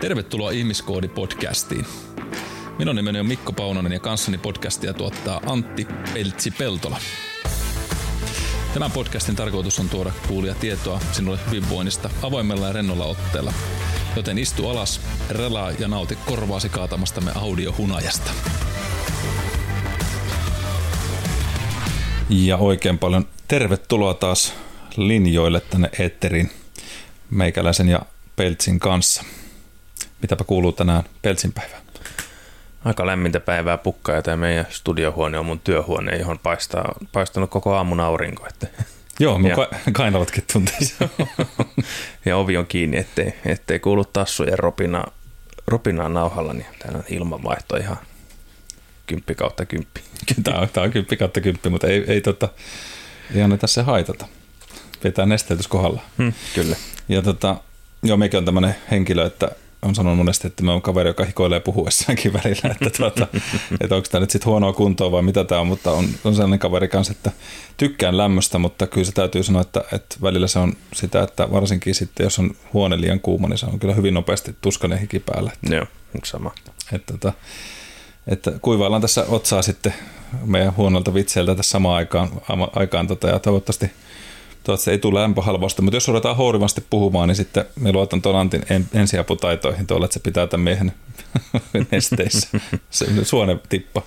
[0.00, 1.84] Tervetuloa Ihmiskoodi-podcastiin.
[2.78, 6.98] Minun nimeni on Mikko Paunonen ja kanssani podcastia tuottaa Antti Peltsi-Peltola.
[8.74, 13.52] Tämän podcastin tarkoitus on tuoda kuulia tietoa sinulle hyvinvoinnista avoimella ja rennolla otteella.
[14.16, 15.00] Joten istu alas,
[15.30, 18.30] relaa ja nauti korvaasi kaatamastamme audiohunajasta.
[22.28, 24.54] Ja oikein paljon tervetuloa taas
[24.96, 26.50] linjoille tänne Eetterin
[27.30, 28.00] meikäläisen ja
[28.36, 29.24] Peltsin kanssa.
[30.22, 31.82] Mitäpä kuuluu tänään Peltsin päivään?
[32.84, 37.74] Aika lämmintä päivää pukkaa ja tämä meidän studiohuone on mun työhuone, johon paistaa, paistanut koko
[37.74, 38.46] aamun aurinko.
[38.46, 38.66] Että.
[39.20, 39.56] Joo, mun ja,
[39.92, 40.94] kainalatkin tunteisi.
[42.26, 45.04] ja ovi on kiinni, ettei, ettei kuulu tassujen ropina,
[45.66, 47.96] ropinaa nauhalla, niin täällä on ilmanvaihto ihan
[49.06, 50.00] kymppi kautta kymppi.
[50.44, 52.48] Tämä on, tämä on kymppi kautta kymppi, mutta ei, ei, tota,
[53.34, 54.26] ei anneta se haitata.
[55.04, 56.02] Vetää nesteytys kohdalla.
[56.18, 56.76] Hmm, kyllä.
[57.08, 57.56] Ja tota,
[58.02, 59.50] joo, mekin on tämmöinen henkilö, että
[59.82, 63.26] on sanonut monesti, että me on kaveri, joka hikoilee puhuessaankin välillä, että, tuota,
[63.80, 66.58] että onko tämä nyt sitten huonoa kuntoa vai mitä tämä on, mutta on, on sellainen
[66.58, 67.30] kaveri kanssa, että
[67.76, 71.94] tykkään lämmöstä, mutta kyllä se täytyy sanoa, että, että välillä se on sitä, että varsinkin
[71.94, 75.52] sitten, jos on huone liian kuuma, niin se on kyllä hyvin nopeasti tuskanen hiki päällä.
[75.62, 75.86] Että, Joo,
[76.24, 76.54] sama.
[76.92, 77.32] Että, että,
[78.26, 79.94] että kuivaillaan tässä otsaa sitten
[80.44, 82.30] meidän huonolta vitseiltä tässä samaan aikaan,
[82.76, 83.90] aikaan tota, ja toivottavasti–
[84.64, 88.64] Toivottavasti ei tule lämpöhalvausta, mutta jos ruvetaan hourivasti puhumaan, niin sitten me luotan tuon Antin
[88.94, 90.92] ensiaputaitoihin tuolla, että se pitää tämän miehen
[91.92, 92.48] nesteissä.
[92.90, 94.02] Se suone tippa.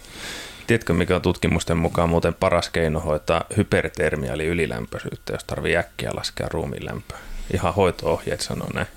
[0.67, 6.11] Tiedätkö, mikä on tutkimusten mukaan muuten paras keino hoitaa hypertermia, eli ylilämpöisyyttä, jos tarvii äkkiä
[6.13, 7.17] laskea ruumiin lämpöä?
[7.53, 8.87] Ihan hoito-ohjeet sanoo näin.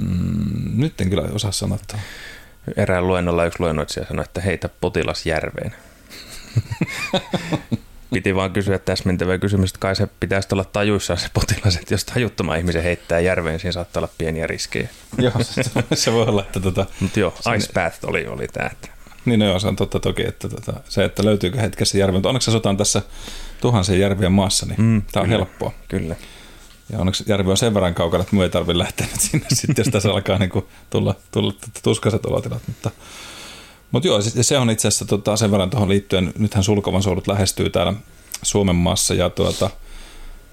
[0.00, 1.78] Mm, nyt en kyllä osaa sanoa.
[2.76, 5.74] Erään luennolla yksi luennoitsija sanoi, että heitä potilas järveen.
[8.14, 12.04] Piti vaan kysyä täsmentävä kysymys, että kai se pitäisi olla tajuissaan se potilas, että jos
[12.04, 14.88] tajuttoman ihmisen heittää järveen, siinä saattaa olla pieniä riskejä.
[15.18, 15.62] joo, se,
[15.94, 17.34] se voi olla, että tota, Mutta joo.
[17.56, 18.66] Ice Path oli, oli tämä.
[18.72, 18.88] Että...
[19.24, 22.28] Niin no joo, se on totta toki, että tota, se, että löytyykö hetkessä järvi, mutta
[22.28, 23.02] onneksi asutaan tässä
[23.60, 25.72] tuhansien järvien maassa, niin mm, tämä on kyllä, helppoa.
[25.88, 26.16] Kyllä.
[26.92, 29.84] Ja onneksi järvi on sen verran kaukana, että minun ei tarvitse lähteä nyt sinne sitten,
[29.84, 31.52] jos tässä alkaa niin kuin tulla, tulla
[31.82, 32.90] tuskaiset olotilat, mutta
[33.94, 37.70] mutta joo, se on itse asiassa tota, sen verran tuohon liittyen, nythän sulkovan soudut lähestyy
[37.70, 37.92] täällä
[38.42, 39.70] Suomen maassa ja tuota,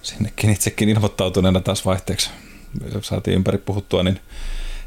[0.02, 2.30] sinnekin itsekin ilmoittautuneena taas vaihteeksi
[3.02, 4.20] saatiin ympäri puhuttua, niin,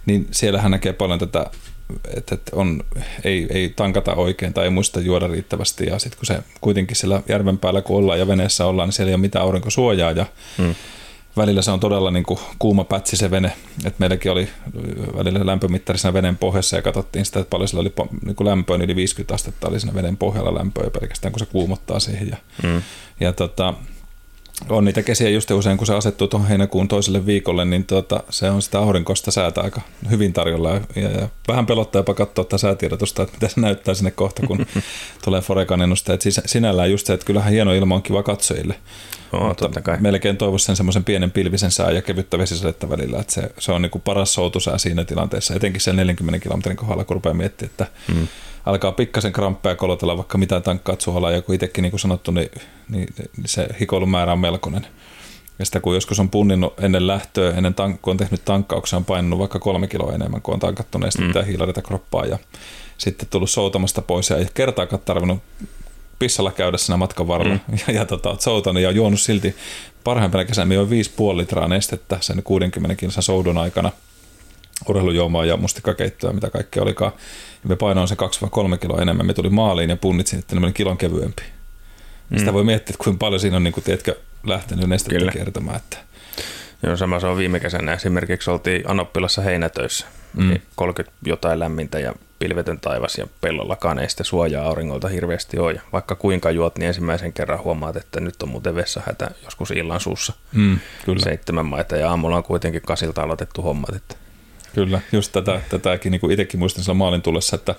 [0.06, 1.46] niin siellähän näkee paljon tätä,
[2.16, 2.84] että, on,
[3.24, 7.22] ei, ei tankata oikein tai ei muista juoda riittävästi ja sitten kun se kuitenkin siellä
[7.28, 10.26] järven päällä kun ollaan ja veneessä ollaan, niin siellä ei ole mitään aurinkosuojaa ja
[10.58, 10.74] hmm
[11.36, 13.52] välillä se on todella niin kuin kuuma pätsi se vene,
[13.84, 14.48] että meilläkin oli
[15.16, 17.92] välillä lämpömittarissa veneen pohjassa ja katsottiin sitä, että paljon sillä oli
[18.24, 21.46] niin kuin lämpöä, niin yli 50 astetta oli siinä veden pohjalla lämpöä pelkästään, kun se
[21.46, 22.28] kuumottaa siihen.
[22.28, 22.82] Ja, mm.
[23.20, 23.74] ja tota,
[24.68, 28.50] on niitä kesiä just usein, kun se asettuu tuohon heinäkuun toiselle viikolle, niin tota, se
[28.50, 30.70] on sitä aurinkosta säätä aika hyvin tarjolla.
[30.70, 34.66] Ja, ja vähän pelottaa jopa katsoa tätä säätiedotusta, että mitä se näyttää sinne kohta, kun
[35.24, 36.22] tulee Forekan ennusteet.
[36.22, 38.74] Siis sinällään just se, että kyllähän hieno ilma on kiva katsojille.
[39.32, 39.96] Oh, totta kai.
[40.00, 43.82] Melkein toivoisin sen semmoisen pienen pilvisen sää ja kevyttä vesisadetta välillä, että se, se on
[43.82, 47.86] niin kuin paras soutusää siinä tilanteessa, etenkin sen 40 kilometrin kohdalla, kun rupeaa miettimään, että
[48.14, 48.28] mm.
[48.66, 52.50] Alkaa pikkasen kramppeja kolotella, vaikka mitä tankkaat suolaa, ja kun itsekin niin kuin sanottu, niin,
[52.88, 53.08] niin,
[53.46, 54.86] se hikoilun määrä on melkoinen.
[55.58, 59.04] Ja sitä kun joskus on punninnut ennen lähtöä, ennen tank, kun on tehnyt tankkauksia, on
[59.04, 61.46] painunut vaikka kolme kiloa enemmän, kun on tankattu nestettä mm.
[61.46, 62.38] hiilareita kroppaa ja
[62.98, 65.42] sitten tullut soutamasta pois ja ei kertaakaan tarvinnut
[66.18, 67.78] pissalla käydä siinä matkan varrella mm.
[67.86, 69.56] ja, ja tota, soutanut ja juonut silti
[70.04, 70.90] parhaimpana kesänä jo 5,5
[71.36, 73.92] litraa nestettä sen 60 kilsan soudun aikana
[74.88, 77.12] urheilujuomaa ja mustikakeittoa, mitä kaikkea olikaan.
[77.62, 78.14] Ja me painoin se
[78.74, 79.26] 2-3 kiloa enemmän.
[79.26, 81.42] Me tuli maaliin ja punnitsin, että ne kilon kevyempi.
[82.30, 82.38] Mm.
[82.38, 85.32] Sitä voi miettiä, että kuinka paljon siinä on, niin kuin, tiedätkö, lähtenyt nestettä Kyllä.
[85.32, 85.76] kertomaan.
[85.76, 85.96] Että...
[86.82, 87.92] Joo, sama se on viime kesänä.
[87.92, 90.06] Esimerkiksi oltiin Anoppilassa heinätöissä.
[90.36, 90.58] Mm.
[90.76, 95.72] 30 jotain lämmintä ja pilvetön taivas ja pellollakaan ei sitä suojaa auringolta hirveästi ole.
[95.72, 100.00] Ja vaikka kuinka juot, niin ensimmäisen kerran huomaat, että nyt on muuten vessahätä joskus illan
[100.00, 100.32] suussa.
[100.52, 101.24] Mm, kyllä.
[101.24, 103.94] Seitsemän maita ja aamulla on kuitenkin kasilta aloitettu hommat.
[103.96, 104.23] Että.
[104.74, 107.74] Kyllä, just tätä, tätäkin niin kuin itsekin muistan sillä maalin tullessa, että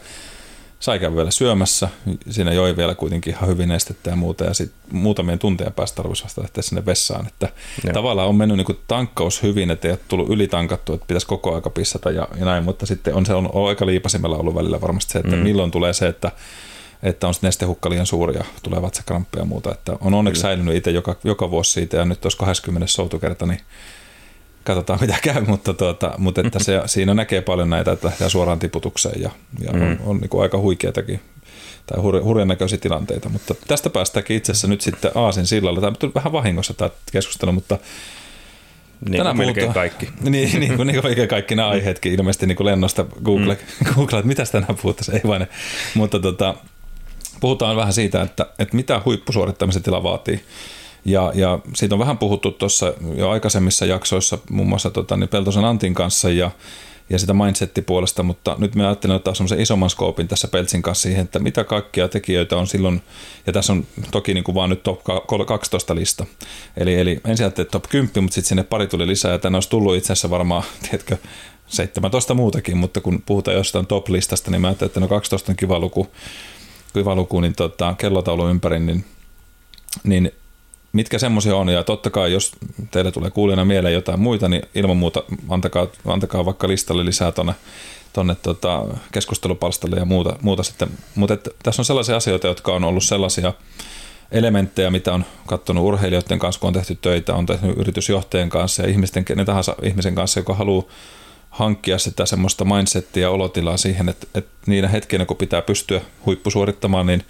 [0.80, 1.90] sai käydä vielä syömässä.
[2.30, 4.44] Siinä joi vielä kuitenkin ihan hyvin estettä ja muuta.
[4.44, 7.28] Ja sitten muutamien tunteja päästä tarvitsisi vasta lähteä sinne vessaan.
[7.28, 7.50] Että
[7.94, 11.56] tavallaan on mennyt niin kuin tankkaus hyvin, että ei ole tullut ylitankattu, että pitäisi koko
[11.56, 12.64] aika pissata ja, ja näin.
[12.64, 15.42] Mutta sitten on se on, on aika liipasimella ollut välillä varmasti se, että mm.
[15.42, 16.32] milloin tulee se, että
[17.04, 19.72] että on nestehukka liian suuri ja tulee vatsakramppeja ja muuta.
[19.72, 20.50] Että on onneksi Kyllä.
[20.52, 23.60] säilynyt itse joka, joka vuosi siitä ja nyt olisi 20 soutukerta, niin
[24.66, 28.60] katsotaan mitä käy, mutta, tuota, mutta että se, siinä näkee paljon näitä, että lähtee suoraan
[28.60, 29.30] tiputukseen ja,
[29.60, 29.82] ja mm.
[29.82, 31.20] on, on niin aika huikeatakin
[31.86, 35.82] tai hurjan näköisiä tilanteita, mutta tästä päästäänkin itse asiassa nyt sitten Aasin sillalla.
[35.82, 37.78] Tämä on vähän vahingossa tämä keskustelu, mutta
[39.10, 40.06] Niin Tänään melkein kaikki.
[40.22, 43.88] Niin, niin, kuin, niin kuin melkein kaikki nämä aiheetkin ilmeisesti niin kuin lennosta Google, mm.
[43.96, 45.48] Google että mitä tänään puhuttaisiin, ei vain.
[45.94, 46.56] Mutta tota,
[47.40, 50.44] puhutaan vähän siitä, että, että mitä huippusuorittamisen tila vaatii.
[51.06, 55.66] Ja, ja siitä on vähän puhuttu tuossa jo aikaisemmissa jaksoissa, muun muassa tota, niin Peltosen
[55.66, 56.52] Antin kanssa ja,
[57.10, 61.26] ja sitä mindsettipuolesta, mutta nyt me ajattelen ottaa semmoisen isomman skoopin tässä Peltsin kanssa siihen,
[61.26, 63.02] että mitä kaikkia tekijöitä on silloin,
[63.48, 65.00] ja tässä on toki niin kuin vaan nyt top
[65.48, 66.26] 12 lista.
[66.78, 69.70] Eli, eli ensin ajattelin top 10, mutta sitten sinne pari tuli lisää, ja tänne olisi
[69.70, 71.18] tullut itse asiassa varmaan, tiedätkö,
[71.68, 75.80] 17 muutakin, mutta kun puhutaan jostain top-listasta, niin mä ajattelin, että no 12 on kiva
[75.80, 76.08] luku,
[76.94, 79.06] kiva luku niin tota, kellotaulu ympäri, niin,
[80.04, 80.32] niin
[80.96, 81.70] mitkä semmoisia on.
[81.70, 82.52] Ja totta kai, jos
[82.92, 87.54] teille tulee kuulijana mieleen jotain muita, niin ilman muuta antakaa, antakaa vaikka listalle lisää tuonne
[88.14, 90.90] tonne tota keskustelupalstalle ja muuta, muuta sitten.
[91.16, 93.54] Mutta tässä on sellaisia asioita, jotka on ollut sellaisia
[94.32, 98.90] elementtejä, mitä on katsonut urheilijoiden kanssa, kun on tehty töitä, on tehnyt yritysjohtajien kanssa ja
[98.90, 100.84] ihmisten, kenen tahansa ihmisen kanssa, joka haluaa
[101.50, 107.06] hankkia sitä semmoista mindsettiä ja olotilaa siihen, että, että niinä hetkinä, kun pitää pystyä huippusuorittamaan,
[107.06, 107.24] niin,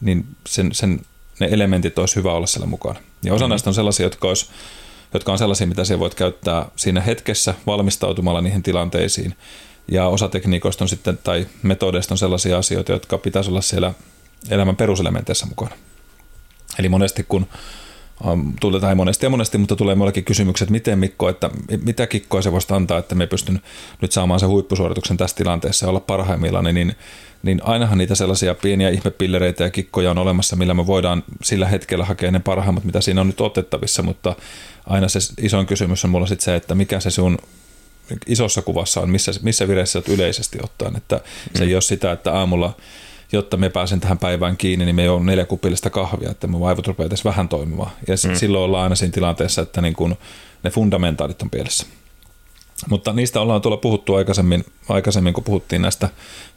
[0.00, 1.00] niin sen, sen,
[1.40, 3.00] ne elementit olisi hyvä olla siellä mukana.
[3.24, 3.50] Ja osa mm-hmm.
[3.50, 4.46] näistä on sellaisia, jotka, olisi,
[5.14, 9.34] jotka on sellaisia, mitä sinä voit käyttää siinä hetkessä valmistautumalla niihin tilanteisiin.
[9.88, 13.94] Ja osa tekniikoista on sitten, tai metodeista on sellaisia asioita, jotka pitäisi olla siellä
[14.50, 15.70] elämän peruselementeissä mukana.
[16.78, 17.46] Eli monesti kun
[18.60, 21.50] tulee tai monesti ja monesti, mutta tulee muillekin kysymykset, miten Mikko, että
[21.84, 23.60] mitä kikkoa se voisi antaa, että me pystyn
[24.00, 26.96] nyt saamaan se huippusuorituksen tässä tilanteessa ja olla parhaimmillaan, niin,
[27.42, 32.04] niin ainahan niitä sellaisia pieniä ihmepillereitä ja kikkoja on olemassa, millä me voidaan sillä hetkellä
[32.04, 34.36] hakea ne parhaimmat, mitä siinä on nyt otettavissa, mutta
[34.86, 37.38] aina se isoin kysymys on mulla sitten se, että mikä se sun
[38.26, 41.20] isossa kuvassa on, missä, missä vireessä olet yleisesti ottaen, että
[41.54, 41.68] se mm.
[41.68, 42.76] ei ole sitä, että aamulla
[43.32, 46.86] jotta me pääsen tähän päivään kiinni, niin me ole neljä kupillista kahvia, että mun aivot
[46.86, 47.90] rupeaa edes vähän toimimaan.
[48.08, 48.34] Ja mm.
[48.34, 50.16] silloin ollaan aina siinä tilanteessa, että niin kun
[50.62, 51.86] ne fundamentaalit on pielessä.
[52.88, 56.08] Mutta niistä ollaan tuolla puhuttu aikaisemmin, aikaisemmin, kun puhuttiin näistä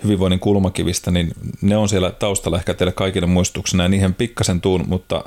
[0.03, 3.83] hyvinvoinnin kulmakivistä, niin ne on siellä taustalla ehkä teille kaikille muistutuksena.
[3.83, 5.23] Ja niihin pikkasen tuun, mutta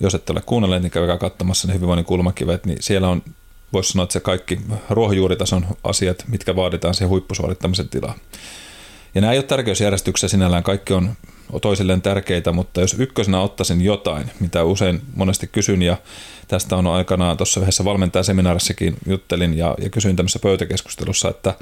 [0.00, 3.22] jos ette ole kuunnelleet, niin käykää katsomassa ne hyvinvoinnin kulmakivet, niin siellä on,
[3.72, 4.60] voisi sanoa, että se kaikki
[4.90, 8.18] ruohonjuuritason asiat, mitkä vaaditaan siihen huippusuorittamisen tilaan.
[9.14, 11.16] Ja nämä ei ole tärkeysjärjestyksessä sinällään, kaikki on
[11.62, 15.96] toisilleen tärkeitä, mutta jos ykkösenä ottaisin jotain, mitä usein monesti kysyn, ja
[16.48, 21.54] tästä on aikanaan tuossa yhdessä valmentajaseminaarissakin juttelin ja, ja kysyin tämmöisessä pöytäkeskustelussa, että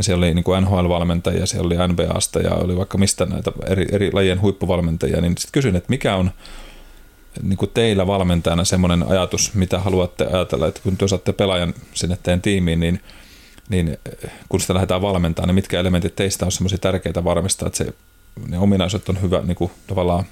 [0.00, 4.12] siellä oli niin kuin NHL-valmentajia, siellä oli NBAsta ja oli vaikka mistä näitä eri, eri
[4.12, 6.30] lajien huippuvalmentajia, niin sitten kysyin, että mikä on
[7.42, 12.18] niin kuin teillä valmentajana semmoinen ajatus, mitä haluatte ajatella, että kun te saatte pelaajan sinne
[12.22, 13.00] teidän tiimiin, niin–
[13.68, 13.98] niin
[14.48, 17.94] kun sitä lähdetään valmentamaan, niin mitkä elementit teistä on semmoisia tärkeitä varmistaa, että se,
[18.48, 20.24] ne ominaisuudet on hyvä niin kuin tavallaan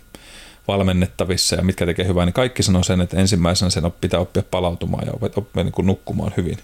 [0.69, 5.07] valmennettavissa ja mitkä tekee hyvää, niin kaikki sanoo sen, että ensimmäisenä sen pitää oppia palautumaan
[5.07, 6.59] ja oppia niin kuin nukkumaan hyvin,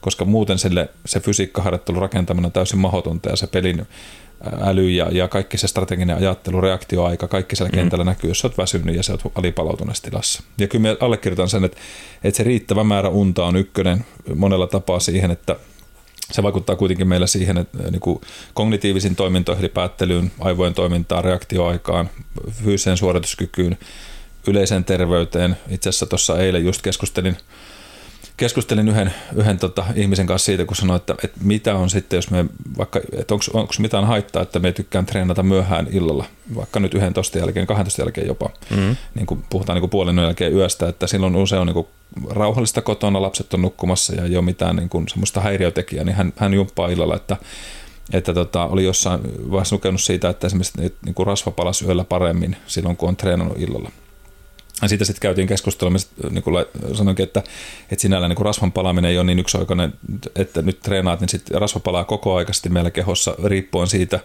[0.00, 3.86] koska muuten sille, se fysiikkaharjoittelun rakentaminen on täysin mahdotonta ja se pelin
[4.60, 7.74] äly ja, ja kaikki se strateginen ajattelu, reaktioaika, kaikki siellä mm.
[7.74, 10.42] kentällä näkyy, jos olet väsynyt ja sä oot alipalautuneessa tilassa.
[10.58, 11.78] Ja kyllä me allekirjoitan sen, että,
[12.24, 14.04] että se riittävä määrä unta on ykkönen
[14.34, 15.56] monella tapaa siihen, että
[16.32, 18.20] se vaikuttaa kuitenkin meillä siihen, että niin kuin
[18.54, 22.10] kognitiivisiin toimintoihin, eli päättelyyn, aivojen toimintaan, reaktioaikaan,
[22.64, 23.78] fyysiseen suorituskykyyn,
[24.46, 25.56] yleiseen terveyteen.
[25.68, 27.36] Itse asiassa tuossa eilen just keskustelin,
[28.36, 32.30] keskustelin yhden, yhden tota, ihmisen kanssa siitä, kun sanoin, että, että mitä on sitten, jos
[32.30, 32.44] me
[32.78, 37.66] vaikka, että onko mitään haittaa, että me tykkään treenata myöhään illalla, vaikka nyt 11 jälkeen,
[37.66, 38.96] 12 jälkeen jopa, mm-hmm.
[39.14, 41.86] niin kuin puhutaan niin kuin puolen jälkeen yöstä, että silloin usein on niin kuin
[42.30, 46.32] rauhallista kotona, lapset on nukkumassa ja ei ole mitään niin kuin semmoista häiriötekijää, niin hän,
[46.36, 47.36] hän jumppaa illalla, että
[48.12, 52.56] että tota, oli jossain vaiheessa lukenut siitä, että esimerkiksi niin kuin rasva palasi yöllä paremmin
[52.66, 53.90] silloin, kun on treenannut illalla.
[54.82, 55.92] Ja siitä sitten käytiin keskustelua,
[56.30, 57.42] niin kuin sanoinkin, että,
[57.90, 59.92] että sinällään niin kuin rasvan palaaminen ei ole niin yksioikainen,
[60.36, 64.20] että nyt treenaat, niin sitten rasva palaa koko aikaisesti meillä kehossa riippuen siitä,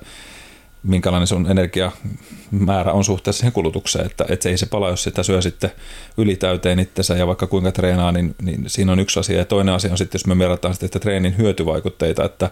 [0.84, 5.24] minkälainen sun energiamäärä on suhteessa siihen kulutukseen, että, että se ei se pala, jos sitä
[5.24, 5.72] syö sitten
[6.18, 9.38] ylitäyteen itsensä ja vaikka kuinka treenaa, niin, niin siinä on yksi asia.
[9.38, 12.52] Ja toinen asia on sitten, jos me verrataan sitten, että treenin hyötyvaikutteita, että,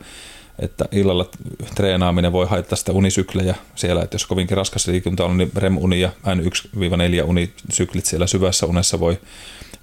[0.60, 1.30] että illalla
[1.76, 6.10] treenaaminen voi haittaa sitä unisyklejä siellä, että jos kovinkin raskas liikunta on, niin REM-uni ja
[6.26, 9.20] N1-4 unisyklit siellä syvässä unessa voi,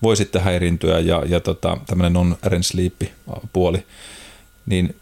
[0.02, 3.02] voi sitten häiriintyä ja, ja tota, tämmöinen non-REM sleep
[3.52, 3.86] puoli,
[4.66, 4.94] niin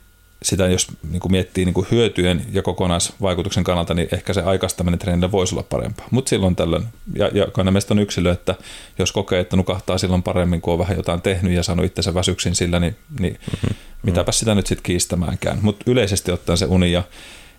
[0.42, 4.98] sitä jos niin kuin miettii niin kuin hyötyjen ja kokonaisvaikutuksen kannalta, niin ehkä se aikaistaminen
[4.98, 6.06] treenille voisi olla parempaa.
[6.10, 6.84] Mutta silloin tällöin,
[7.14, 8.54] ja, ja jokainen meistä on yksilö, että
[8.98, 12.54] jos kokee, että nukahtaa silloin paremmin, kun on vähän jotain tehnyt ja saanut itsensä väsyksin
[12.54, 13.76] sillä, niin, niin mm-hmm.
[14.02, 15.58] mitäpä sitä nyt sitten kiistämäänkään.
[15.62, 17.02] Mutta yleisesti ottaen se uni ja,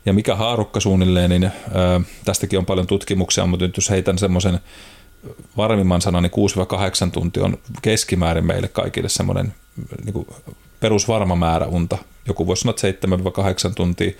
[0.05, 1.51] ja mikä haarukka suunnilleen, niin ää,
[2.25, 4.59] tästäkin on paljon tutkimuksia, mutta nyt jos heitän semmoisen
[5.57, 9.53] varmimman sanon, niin 6-8 tuntia on keskimäärin meille kaikille semmoinen
[10.03, 10.27] niin kuin
[10.83, 11.97] perusvarma määrä unta.
[12.27, 12.75] Joku voisi sanoa
[13.69, 14.11] 7-8 tuntia,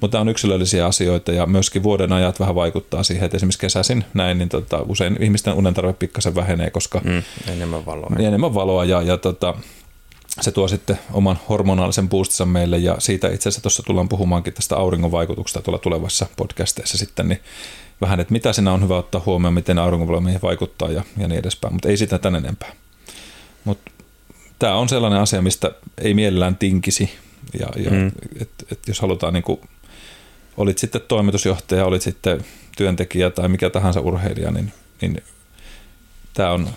[0.00, 4.38] mutta on yksilöllisiä asioita ja myöskin vuoden ajat vähän vaikuttaa siihen, että esimerkiksi kesäisin näin,
[4.38, 8.10] niin tota, usein ihmisten unen tarve pikkasen vähenee, koska Mm, enemmän valoa.
[8.16, 9.54] niin enemmän valoa ja, ja tota,
[10.40, 14.76] se tuo sitten oman hormonaalisen boostinsa meille ja siitä itse asiassa tuossa tullaan puhumaankin tästä
[14.76, 17.40] auringon vaikutuksesta tuolla tulevassa podcasteissa sitten, niin
[18.00, 21.38] vähän, että mitä siinä on hyvä ottaa huomioon, miten auringonvalo meihin vaikuttaa ja, ja niin
[21.38, 22.72] edespäin, mutta ei sitä tän enempää.
[23.64, 23.90] Mutta
[24.58, 27.10] tämä on sellainen asia, mistä ei mielellään tinkisi
[27.60, 28.06] ja, ja Mm.
[28.40, 29.60] et, et jos halutaan niin kuin,
[30.56, 32.44] olit sitten toimitusjohtaja, olit sitten
[32.76, 35.22] työntekijä tai mikä tahansa urheilija, niin, niin
[36.34, 36.68] tämä on,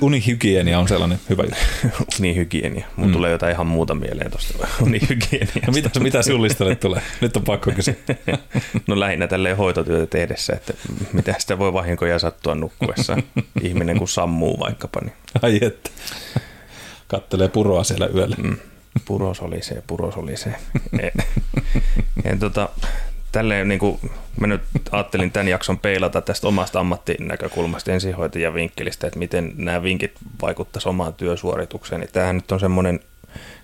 [0.00, 2.04] unihygienia on sellainen hyvä juttu.
[2.18, 2.86] Unihygienia.
[2.96, 3.12] Mun Mm.
[3.12, 5.60] tulee jotain ihan muuta mieleen tuosta unihygieniasta.
[5.66, 7.02] No mitä, mitä sullistelle tulee?
[7.20, 7.94] Nyt on pakko kysyä.
[8.86, 10.74] No lähinnä tälleen hoitotyötä tehdessä, että
[11.12, 13.18] mitä sitä voi vahinkoja sattua nukkuessa.
[13.62, 15.90] Ihminen kun sammuu vaikkapa, niin Ai että.
[17.08, 18.36] Kattelee puroa siellä yöllä.
[18.38, 18.56] mm,
[19.04, 20.56] puros olisee, puros olisee.
[21.02, 21.12] En,
[22.24, 22.68] en tota,
[23.32, 24.00] tälleen niin kuin
[24.40, 30.12] mä nyt ajattelin tämän jakson peilata tästä omasta ammattinäkökulmasta ensihoitajan vinkkelistä, että miten nämä vinkit
[30.42, 32.00] vaikuttaisi omaan työsuoritukseen.
[32.00, 33.00] Niin tämähän nyt on semmoinen,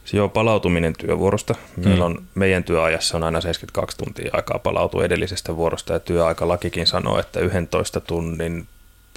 [0.04, 1.54] se joo, palautuminen työvuorosta.
[1.76, 7.18] Meillä on, meidän työajassa on aina 72 tuntia aikaa palautua edellisestä vuorosta ja työaikalakikin sanoo,
[7.20, 8.66] että 11 tunnin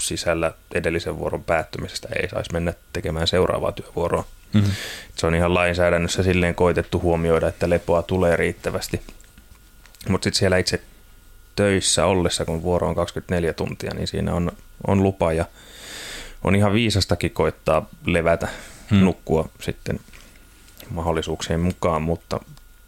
[0.02, 4.24] sisällä edellisen vuoron päättymisestä ei saisi mennä tekemään seuraavaa työvuoroa.
[4.52, 4.70] Mm-hmm.
[5.16, 9.00] Se on ihan lainsäädännössä silleen koitettu huomioida, että lepoa tulee riittävästi.
[10.08, 10.80] Mutta sitten siellä itse
[11.56, 14.52] töissä ollessa, kun vuoro on 24 tuntia, niin siinä on,
[14.86, 15.44] on lupa ja
[16.44, 18.48] on ihan viisastakin koittaa levätä,
[18.90, 18.98] Hmm.
[18.98, 19.04] hmm.
[19.04, 20.00] nukkua sitten
[20.90, 22.40] mahdollisuuksien mukaan, mutta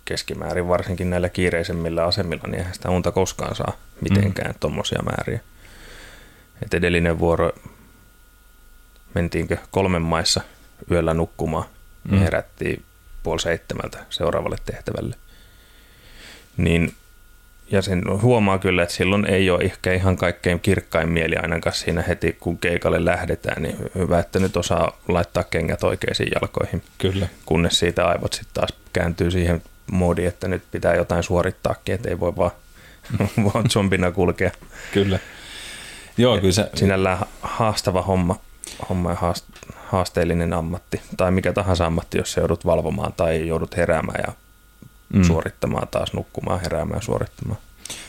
[0.04, 4.58] keskimäärin varsinkin näillä kiireisemmillä asemilla, niin eihän sitä unta koskaan saa mitenkään mm.
[4.60, 5.40] tuommoisia määriä.
[6.62, 7.52] Et edellinen vuoro
[9.14, 10.40] mentiinkö kolmen maissa
[10.90, 11.64] yöllä nukkumaan,
[12.04, 12.10] mm.
[12.10, 12.16] Mm.
[12.18, 12.82] ja herättiin
[13.22, 15.16] puoli seitsemältä seuraavalle tehtävälle.
[16.56, 16.94] Niin,
[17.70, 22.02] ja sen huomaa kyllä, että silloin ei ole ehkä ihan kaikkein kirkkain mieli ainakaan siinä
[22.02, 27.26] heti, kun keikalle lähdetään, niin hyvä, että nyt osaa laittaa kengät oikeisiin jalkoihin, Kyllä.
[27.46, 32.20] kunnes siitä aivot sitten taas kääntyy siihen moodiin, että nyt pitää jotain suorittaakin, että ei
[32.20, 32.50] voi vaan,
[33.44, 34.50] vaan zombina kulkea.
[34.92, 35.18] Kyllä.
[36.18, 38.36] Joo, kyllä se, Sinällään haastava homma,
[38.88, 44.24] homma ja haast- haasteellinen ammatti, tai mikä tahansa ammatti, jos joudut valvomaan tai joudut heräämään
[44.26, 44.32] ja
[45.12, 45.22] mm.
[45.22, 47.60] suorittamaan taas, nukkumaan, heräämään ja suorittamaan.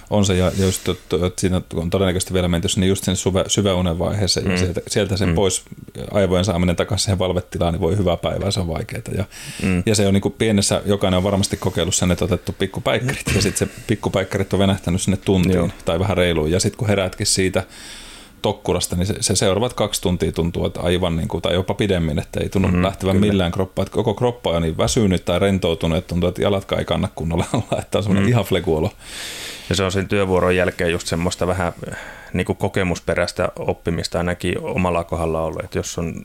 [0.09, 3.99] On se, ja just että siinä on todennäköisesti vielä menty sinne just sinne syvä, syväunen
[3.99, 4.51] vaiheeseen, mm.
[4.51, 5.35] ja sieltä, sieltä sen mm.
[5.35, 5.63] pois
[6.11, 9.01] aivojen saaminen takaisin siihen valvetilaan, niin voi hyvää päivää, se on vaikeaa.
[9.17, 9.25] Ja,
[9.63, 9.83] mm.
[9.85, 13.41] ja se on niin kuin pienessä, jokainen on varmasti kokeillut sen, että otettu pikkupäikkärit, ja
[13.41, 15.69] sitten se pikkupäikkärit on venähtänyt sinne tuntiin, Joo.
[15.85, 17.63] tai vähän reiluun, ja sitten kun heräätkin siitä,
[18.41, 22.19] tokkurasta, niin se, se seuraavat kaksi tuntia tuntuu, että aivan niin kuin, tai jopa pidemmin,
[22.19, 23.27] että ei tunnu mm, lähtevän kyllä.
[23.27, 26.85] millään kroppaa, että koko kroppa on niin väsynyt tai rentoutunut, että tuntuu, että jalatkaan ei
[26.85, 28.29] kanna kunnolla alla, että on semmoinen mm.
[28.29, 28.91] ihan flekuolo.
[29.69, 31.73] Ja se on sen työvuoron jälkeen just semmoista vähän
[32.33, 36.23] niin kuin kokemusperäistä oppimista ainakin omalla kohdalla ollut, että jos on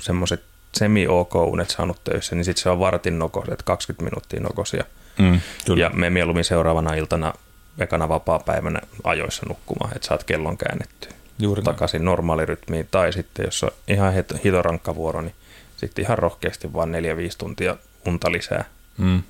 [0.00, 0.42] semmoiset
[0.74, 4.84] semi-ok unet saanut töissä, niin sitten se on vartin nokoset, 20 minuuttia nokosia.
[5.18, 5.80] Mm, kyllä.
[5.80, 7.34] Ja me mieluummin seuraavana iltana
[7.78, 11.10] ekana vapaa-päivänä ajoissa nukkumaan, että saat kellon käännettyä.
[11.38, 12.88] Juuri takaisin normaalirytmiin.
[12.90, 14.12] Tai sitten, jos on ihan
[14.44, 15.34] hitorankka vuoro, niin
[15.76, 16.94] sitten ihan rohkeasti vaan 4-5
[17.38, 18.64] tuntia unta lisää.
[18.98, 19.22] Mm.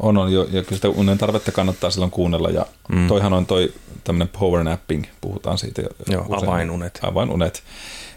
[0.00, 3.08] On, on jo, ja kyllä sitä unen tarvetta kannattaa silloin kuunnella, ja mm.
[3.08, 3.72] toihan on toi
[4.04, 5.82] tämmöinen power napping, puhutaan siitä.
[6.06, 6.48] Joo, usein.
[6.48, 6.98] avainunet.
[7.02, 7.62] Avainunet.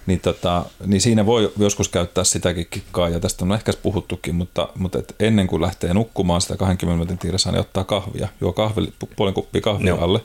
[0.06, 4.70] Niin, tota, niin siinä voi joskus käyttää sitäkin kikkaa, ja tästä on ehkä puhuttukin, mutta,
[4.76, 8.94] mutta et ennen kuin lähtee nukkumaan sitä 20 minuutin tiiressä, niin ottaa kahvia, juo kahvi,
[9.16, 10.04] puolen kuppia kahvia Joo.
[10.04, 10.20] alle,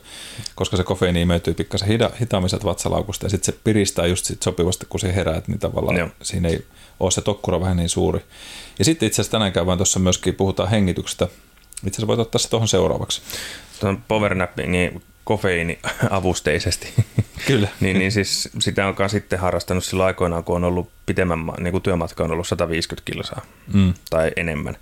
[0.54, 4.42] koska se kofeiini imeytyy pikkasen hida, hitaammin sieltä vatsalaukusta, ja sitten se piristää just sit
[4.42, 6.08] sopivasti, kun se herää, niin tavallaan Joo.
[6.22, 6.64] siinä ei
[7.00, 8.20] ole se tokkura vähän niin suuri.
[8.78, 12.50] Ja sitten itse asiassa tänään käydään tuossa myöskin, puhutaan hengityksestä, itse asiassa voit ottaa se
[12.50, 13.22] tuohon seuraavaksi.
[13.80, 15.09] Tuon powernappingin kofeiini
[16.10, 16.92] avusteisesti.
[17.46, 17.68] Kyllä.
[17.80, 21.82] niin, niin siis sitä onkaan sitten harrastanut sillä aikoinaan, kun on ollut pitemmän, niin kuin
[21.82, 23.94] työmatka on ollut 150 kilsaa mm.
[24.10, 24.76] tai enemmän.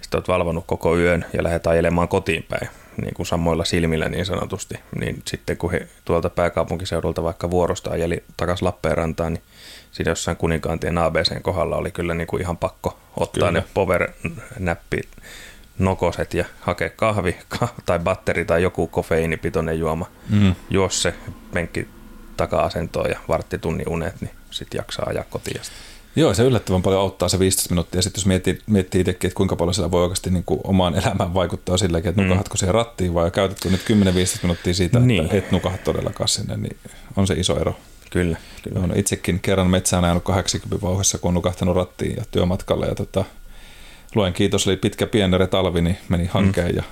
[0.00, 2.68] Sitten olet valvonut koko yön ja lähdet ajelemaan kotiin päin,
[3.02, 4.74] niin kuin samoilla silmillä niin sanotusti.
[5.00, 9.42] Niin sitten kun he tuolta pääkaupunkiseudulta vaikka vuorosta ajeli takaisin Lappeenrantaan, niin
[9.92, 13.60] siinä jossain kuninkaantien ABCn kohdalla oli kyllä niin kuin ihan pakko ottaa kyllä.
[13.60, 15.00] ne power-näppi
[15.80, 17.36] nokoset ja hakea kahvi
[17.86, 20.06] tai batteri tai joku kofeiinipitoinen juoma.
[20.28, 20.54] Mm.
[20.70, 21.14] Juos se
[21.52, 21.88] penkki
[22.36, 25.60] taka-asentoon ja varttitunnin unet, niin sitten jaksaa ajaa kotiin.
[26.16, 28.02] Joo, se yllättävän paljon auttaa se 15 minuuttia.
[28.02, 31.34] Sitten jos miettii, miettii itsekin, että kuinka paljon sillä voi oikeasti niin kuin omaan elämään
[31.34, 32.58] vaikuttaa silläkin, että nukahatko mm.
[32.58, 33.84] siihen rattiin vai käytetty nyt 10-15
[34.42, 35.24] minuuttia siitä, niin.
[35.24, 36.76] että et nukahat todellakaan sinne, niin
[37.16, 37.76] on se iso ero.
[38.10, 38.80] Kyllä, kyllä.
[38.80, 42.86] Olen itsekin kerran metsään ajanut 80 vauhissa, kun on nukahtanut rattiin ja työmatkalla.
[42.86, 43.24] Ja tota,
[44.14, 46.76] luen kiitos, oli pitkä pienere talvi, niin meni hankeen mm.
[46.76, 46.82] ja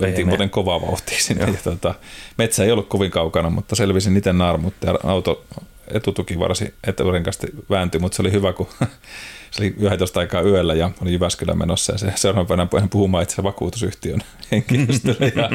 [0.00, 1.44] mentiin muuten kovaa vauhtia sinne.
[1.44, 1.94] Ja tota,
[2.38, 5.44] metsä ei ollut kovin kaukana, mutta selvisin itse naarmutta ja auto
[5.88, 8.68] etutuki varsin eturenkasti vääntyi, mutta se oli hyvä, kun
[9.50, 13.42] se oli 11 aikaa yöllä ja oli Jyväskylän menossa ja se seuraavan päivänä puhumaan itse
[13.42, 14.20] vakuutusyhtiön
[14.52, 15.32] henkilöstölle.
[15.36, 15.50] Ja,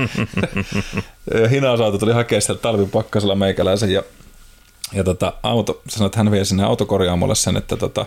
[1.41, 4.03] ja hinausauto tuli hakea sieltä talvipakkasella meikäläisen ja,
[4.93, 8.05] ja tota, auto, sanoi, että hän vie sinne autokorjaamolle sen, että tota,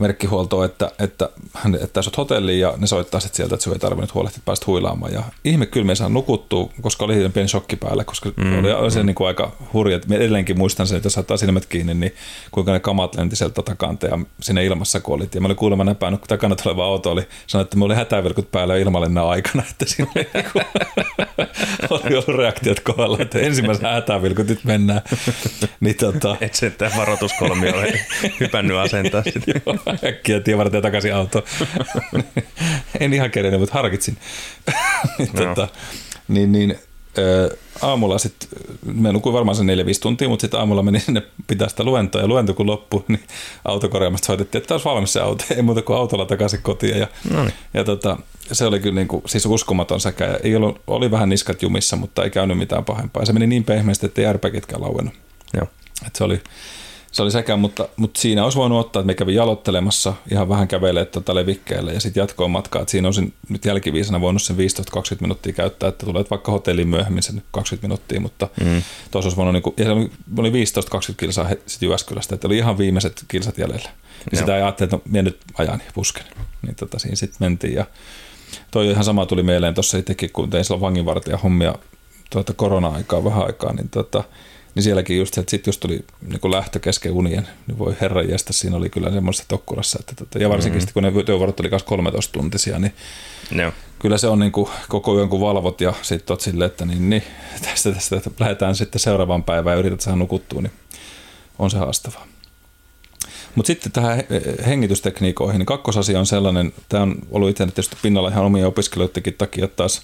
[0.00, 1.28] merkkihuoltoa, että, että,
[1.74, 4.46] että tässä on hotelli ja ne soittaa sitten sieltä, että sinun ei tarvinnut huolehtia, että
[4.46, 5.12] päästä huilaamaan.
[5.12, 8.90] Ja ihme kyllä me saa nukuttua, koska oli pieni shokki päällä, koska mm, oli, oli
[8.90, 9.06] se mm.
[9.06, 10.00] niin kuin aika hurja.
[10.06, 12.14] Mä edelleenkin muistan sen, että jos saattaa silmät kiinni, niin
[12.50, 15.34] kuinka ne kamat lenti sieltä takanteen ja sinne ilmassa kuolit.
[15.34, 18.50] Ja mä olin kuulemma näpäin, kun takana tuleva auto oli sanonut, että me oli hätävilkut
[18.50, 20.64] päällä ilmalennan aikana, että siinä oli, niin kuin,
[21.90, 25.00] oli ollut reaktiot kohdalla, että ensimmäisenä hätävilkut nyt mennään.
[25.80, 26.36] niin, tota...
[26.40, 28.00] Et sen varoituskolmi ole
[28.40, 29.22] hypännyt asentaa
[30.04, 31.44] äkkiä tievarteen takaisin auto.
[33.00, 34.16] en ihan kerennyt, mutta harkitsin.
[35.18, 35.44] niin, no.
[35.44, 35.68] tota,
[36.28, 36.78] niin, niin
[37.18, 38.48] ä, aamulla sitten,
[38.84, 42.28] me nukuin varmaan sen 4-5 tuntia, mutta sitten aamulla meni sinne pitää sitä luentoa, ja
[42.28, 43.20] luento kun loppui, niin
[43.64, 46.98] autokorjaamasta soitettiin, että olisi valmis se auto, ei muuta kuin autolla takaisin kotiin.
[46.98, 47.54] Ja, no niin.
[47.74, 48.18] ja tota,
[48.52, 51.96] se oli kyllä niin kuin, siis uskomaton säkä, ja ei ollut, oli vähän niskat jumissa,
[51.96, 53.22] mutta ei käynyt mitään pahempaa.
[53.22, 55.14] Ja se meni niin pehmeästi, että ei järpäkitkään lauennut.
[55.56, 55.66] Joo.
[56.06, 56.40] Et se oli,
[57.14, 60.68] se oli sekä, mutta, mutta siinä olisi voinut ottaa, että me kävin jalottelemassa ihan vähän
[60.68, 62.82] kävelee tätä levikkeelle ja sitten jatkoon matkaa.
[62.82, 64.60] Että siinä olisin nyt jälkiviisana voinut sen 15-20
[65.20, 68.82] minuuttia käyttää, että tulee vaikka hotelliin myöhemmin sen 20 minuuttia, mutta mm.
[69.10, 69.90] tuossa olisi voinut, niin kuin, ja se
[70.38, 70.54] oli 15-20
[71.16, 73.90] kilsaa sitten Jyväskylästä, että oli ihan viimeiset kilsat jäljellä.
[74.32, 76.24] Ja sitä ei ajattelin, että no, minä nyt ajan ja pusken.
[76.62, 77.84] Niin tota, siinä sitten mentiin ja
[78.70, 81.74] toi ihan sama tuli mieleen tuossa itsekin, kun tein silloin vanginvartija hommia
[82.30, 84.24] tuota korona-aikaa vähän aikaa, niin tota,
[84.74, 88.52] niin sielläkin just, että sitten jos tuli niin lähtö kesken unien, niin voi herran jästä,
[88.52, 89.98] siinä oli kyllä semmoista tokkurassa.
[90.00, 90.92] Että, tota, ja varsinkin mm-hmm.
[90.94, 92.92] kun ne työvuorot oli 13 tuntisia, niin
[93.50, 93.72] no.
[93.98, 97.10] kyllä se on niin kuin koko yön kun valvot ja sitten oot silleen, että niin,
[97.10, 97.22] niin
[97.62, 100.72] tästä, tästä että lähdetään sitten seuraavaan päivään ja yrität saada nukuttua, niin
[101.58, 102.26] on se haastavaa.
[103.54, 104.22] Mutta sitten tähän
[104.66, 109.68] hengitystekniikoihin, niin kakkosasia on sellainen, tämä on ollut itse tietysti pinnalla ihan omien opiskelijoidenkin takia
[109.68, 110.02] taas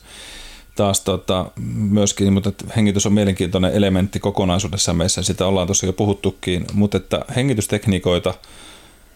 [0.76, 6.66] taas tota, myöskin, mutta hengitys on mielenkiintoinen elementti kokonaisuudessa meissä, sitä ollaan tuossa jo puhuttukin,
[6.72, 8.34] mutta että hengitystekniikoita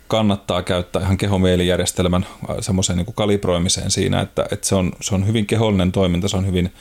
[0.09, 5.27] kannattaa käyttää ihan kehomielijärjestelmän äh, semmoiseen niin kalibroimiseen siinä, että, että se, on, se on
[5.27, 6.73] hyvin kehollinen toiminta, se on hyvin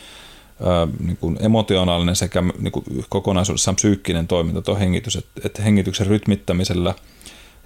[0.65, 5.62] ää, äh, niin kuin emotionaalinen sekä niin kuin kokonaisuudessaan psyykkinen toiminta tuo hengitys, että, että
[5.62, 6.93] hengityksen rytmittämisellä–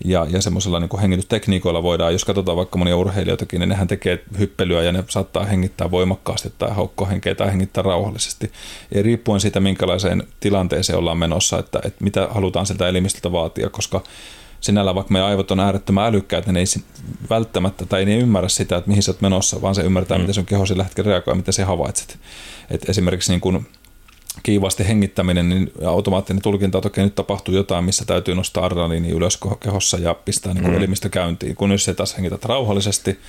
[0.06, 4.84] ja, ja semmoisella niin hengitystekniikoilla voidaan, jos katsotaan vaikka monia urheilijoitakin, niin nehän tekee hyppelyä
[4.84, 8.52] ja ne saattaa hengittää voimakkaasti tai haukkoa henkeä tai hengittää rauhallisesti.
[8.96, 14.04] Ja riippuen siitä, minkälaiseen tilanteeseen ollaan menossa, että, että mitä halutaan sieltä elimistöltä vaatia, koska
[14.62, 16.84] sinällä vaikka meidän aivot on äärettömän älykkäät, niin ne ei
[17.30, 20.22] välttämättä tai ne ei ymmärrä sitä, että mihin sä oot menossa, vaan se ymmärtää, mm.
[20.22, 22.20] miten sun keho sillä hetkellä reagoi, miten se havaitset.
[22.70, 23.66] Et esimerkiksi niin kun
[24.44, 29.40] kiivaasti hengittäminen, niin automaattinen tulkinta, että okei, nyt tapahtuu jotain, missä täytyy nostaa adrenaliini ylös
[29.60, 30.78] kehossa ja pistää niin kuin mm.
[30.78, 31.56] elimistö käyntiin.
[31.56, 33.20] Kun jos se taas hengität rauhallisesti,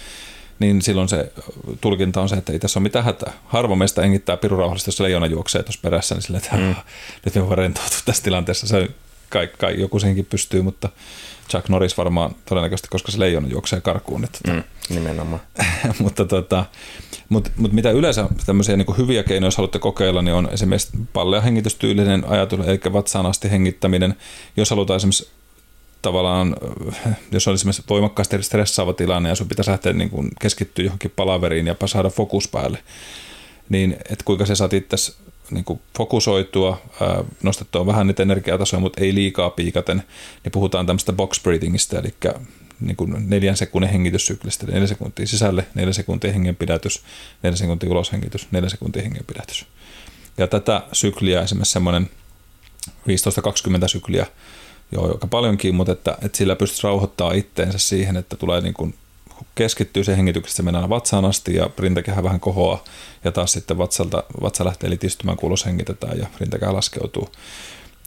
[0.58, 1.32] niin silloin se
[1.80, 3.32] tulkinta on se, että ei tässä ole mitään hätää.
[3.46, 6.74] Harvo meistä hengittää piru rauhallisesti, jos leijona juoksee tuossa perässä, niin silleen, että mm.
[7.24, 8.66] nyt me voidaan rentoutua tässä tilanteessa.
[8.66, 8.88] Se
[9.28, 10.88] kai, kai, joku senkin pystyy, mutta
[11.50, 14.24] Chuck Norris varmaan todennäköisesti, koska se leijona juoksee karkuun.
[14.24, 14.62] Että, tota- mm,
[14.94, 15.40] nimenomaan.
[15.98, 16.64] mutta tota,
[17.28, 21.40] mutta mut mitä yleensä tämmöisiä niin hyviä keinoja, jos haluatte kokeilla, niin on esimerkiksi pallea
[21.40, 24.14] hengitystyylinen ajatus, eli vatsaan asti hengittäminen.
[24.56, 25.30] Jos halutaan esimerkiksi
[26.02, 26.56] tavallaan,
[27.32, 31.66] jos on esimerkiksi voimakkaasti stressaava tilanne ja sun pitäisi lähteä niin kuin keskittyä johonkin palaveriin
[31.66, 32.78] ja saada fokus päälle,
[33.68, 34.96] niin että kuinka se saat itse
[35.50, 36.82] niin kuin fokusoitua,
[37.42, 40.02] nostettua vähän niitä energiatasoja, mutta ei liikaa piikaten,
[40.44, 42.14] niin puhutaan tämmöistä box breathingista, eli
[42.80, 47.02] niin kuin neljän sekunnin hengityssyklistä, neljä sekuntia sisälle, neljä sekuntia hengenpidätys,
[47.42, 49.66] neljä sekuntia uloshengitys, neljä sekuntia hengenpidätys.
[50.38, 52.11] Ja tätä sykliä esimerkiksi semmoinen
[52.88, 52.90] 15-20
[53.87, 54.26] sykliä,
[54.92, 58.94] joo, joka paljonkin, mutta että, että sillä pystyisi rauhoittaa itteensä siihen, että tulee niin kuin
[59.55, 62.85] keskittyy se hengityksestä, mennään vatsaan asti ja rintakehä vähän kohoaa
[63.24, 67.29] ja taas sitten vatsalta, vatsa lähtee litistymään, kun ulos hengitetään ja rintakehä laskeutuu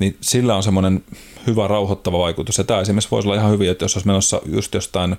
[0.02, 1.04] niin sillä on semmoinen
[1.48, 2.58] hyvä rauhoittava vaikutus.
[2.58, 5.16] Ja tämä esimerkiksi voisi olla ihan hyvin, että jos olisi menossa just jostain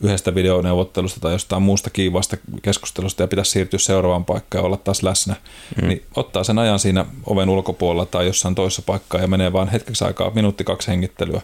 [0.00, 5.02] yhdestä videoneuvottelusta tai jostain muusta kiivasta keskustelusta ja pitäisi siirtyä seuraavaan paikkaan ja olla taas
[5.02, 5.36] läsnä,
[5.82, 5.88] mm.
[5.88, 10.04] niin ottaa sen ajan siinä oven ulkopuolella tai jossain toisessa paikkaa ja menee vain hetkeksi
[10.04, 11.40] aikaa, minuutti kaksi hengittelyä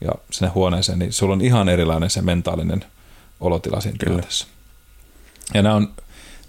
[0.00, 2.84] ja sinne huoneeseen, niin sulla on ihan erilainen se mentaalinen
[3.40, 4.46] olotila siinä tilanteessa.
[5.54, 5.88] Ja nämä on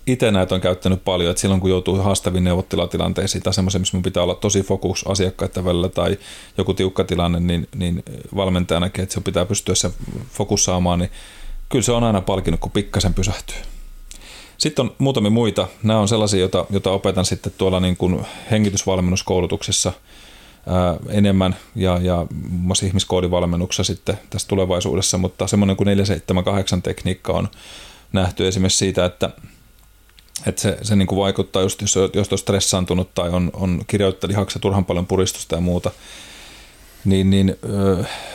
[0.07, 4.03] itse näitä on käyttänyt paljon, että silloin kun joutuu haastaviin neuvottelatilanteisiin tai semmoisen, missä mun
[4.03, 6.17] pitää olla tosi fokus asiakkaiden välillä tai
[6.57, 8.03] joku tiukka tilanne, niin, niin
[8.35, 9.91] valmentaja näkee, että se pitää pystyä se
[10.31, 11.11] fokus saamaan, niin
[11.69, 13.57] kyllä se on aina palkinut, kun pikkasen pysähtyy.
[14.57, 15.67] Sitten on muutamia muita.
[15.83, 19.91] Nämä on sellaisia, joita, joita opetan sitten tuolla niin kuin hengitysvalmennuskoulutuksessa
[21.09, 27.47] enemmän ja, ja muun muassa ihmiskoodivalmennuksessa sitten tässä tulevaisuudessa, mutta semmoinen kuin 478 tekniikka on
[28.13, 29.29] nähty esimerkiksi siitä, että,
[30.47, 34.27] että se, se niin kuin vaikuttaa just, jos, jos on stressaantunut tai on, on kirjoittaa
[34.27, 35.91] lihaksi turhan paljon puristusta ja muuta,
[37.05, 37.55] niin, niin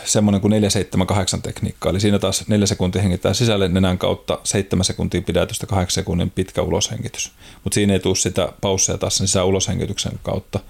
[0.04, 1.90] semmoinen kuin 478 tekniikka.
[1.90, 6.62] Eli siinä taas 4 sekuntia hengittää sisälle nenän kautta, 7 sekuntia pidätystä, 8 sekunnin pitkä
[6.62, 7.32] uloshengitys.
[7.64, 10.60] Mutta siinä ei tule sitä pausseja taas sisään uloshengityksen kautta.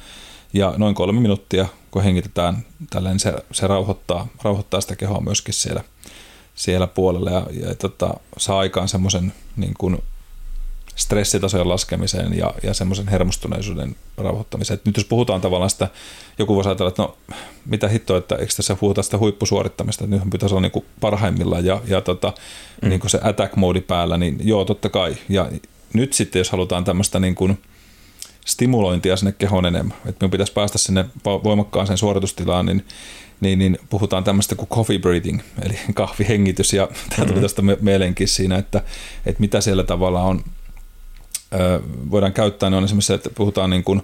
[0.56, 5.84] Ja noin kolme minuuttia, kun hengitetään tälleen, se, se rauhoittaa, rauhoittaa sitä kehoa myöskin siellä,
[6.54, 10.02] siellä puolella ja, ja tota, saa aikaan semmoisen niin kuin
[10.94, 14.78] stressitasojen laskemiseen ja, ja semmoisen hermostuneisuuden rauhoittamiseen.
[14.78, 15.88] Et nyt jos puhutaan tavallaan sitä,
[16.38, 17.16] joku voisi ajatella, että no
[17.66, 21.64] mitä hittoa, että eikö tässä puhuta sitä huippusuorittamista, että nythän pitäisi olla niin kuin parhaimmillaan
[21.64, 22.32] ja, ja tota,
[22.82, 22.88] mm.
[22.88, 25.16] niin kuin se attack mode päällä, niin joo, totta kai.
[25.28, 25.50] Ja
[25.92, 27.58] nyt sitten, jos halutaan tämmöistä niin kuin
[28.46, 32.84] stimulointia sinne kehon enemmän, että minun pitäisi päästä sinne voimakkaaseen suoritustilaan, niin
[33.40, 37.42] niin, niin puhutaan tämmöistä kuin coffee breathing, eli kahvihengitys, ja tämä tuli mm-hmm.
[37.42, 38.82] tästä mielenkiin siinä, että,
[39.26, 40.44] että mitä siellä tavalla on
[42.10, 44.02] voidaan käyttää, niin on esimerkiksi se, että puhutaan niin kuin,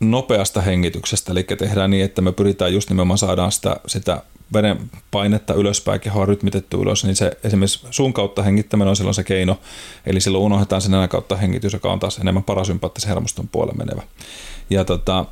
[0.00, 5.54] nopeasta hengityksestä, eli tehdään niin, että me pyritään just nimenomaan saadaan sitä, sitä veden painetta
[5.54, 9.58] ylöspäin, kehoa rytmitetty ylös, niin se esimerkiksi suun kautta hengittäminen on silloin se keino,
[10.06, 14.02] eli silloin unohdetaan sen nenän kautta hengitys, joka on taas enemmän parasympaattisen hermoston puolelle menevä.
[14.70, 15.24] Ja tota,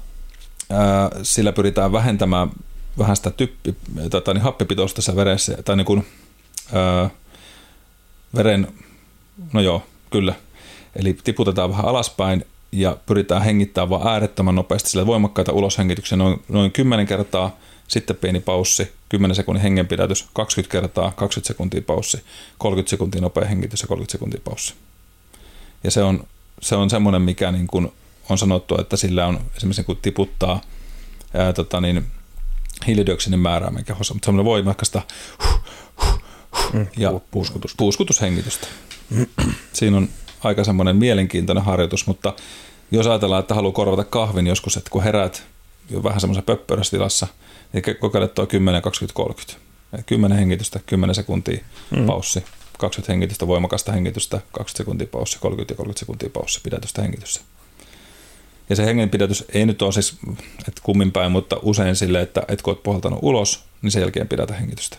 [0.70, 2.51] ää, sillä pyritään vähentämään
[2.98, 3.75] vähän sitä typpi,
[4.11, 6.07] tota, niin happipitoista tässä veressä, tai niin kuin,
[6.72, 7.11] ää,
[8.35, 8.68] veren,
[9.53, 10.35] no joo, Kyllä.
[10.96, 16.72] Eli tiputetaan vähän alaspäin ja pyritään hengittämään vaan äärettömän nopeasti sillä voimakkaita uloshengityksiä noin, noin
[16.72, 17.56] 10 kertaa,
[17.88, 22.24] sitten pieni paussi, 10 sekunnin hengenpidätys, 20 kertaa, 20 sekuntia paussi,
[22.58, 24.74] 30 sekuntia nopea hengitys ja 30 sekuntia paussi.
[25.85, 26.26] Ja se on,
[26.61, 27.92] se on semmoinen, mikä niin kuin
[28.28, 30.61] on sanottu, että sillä on esimerkiksi kun tiputtaa
[31.35, 32.06] ää, tota niin,
[32.87, 35.02] hiilidioksidin määrää meidän kehossa, mutta semmoinen voimakasta
[35.44, 35.61] huh,
[36.04, 37.74] huh, huh, mm, ja puuskutus.
[37.76, 38.66] puuskutushengitystä.
[39.72, 40.08] Siinä on
[40.44, 42.35] aika semmoinen mielenkiintoinen harjoitus, mutta
[42.90, 45.42] jos ajatellaan, että haluaa korvata kahvin joskus, että kun heräät
[45.90, 47.26] jo vähän semmoisen pöppörössä tilassa,
[47.72, 49.62] niin kokeile tuo 10, 20, 30.
[50.07, 52.07] 10 hengitystä, 10 sekuntia mm.
[52.07, 52.44] paussi,
[52.78, 57.40] 20 hengitystä, voimakasta hengitystä, 20 sekuntia paussi, 30 ja 30 sekuntia paussi, pidätystä hengitystä.
[58.70, 60.18] Ja se hengenpidätys ei nyt ole siis
[60.59, 64.28] että kummin päin, mutta usein sille, että et kun olet puhaltanut ulos, niin sen jälkeen
[64.28, 64.98] pidätä hengitystä.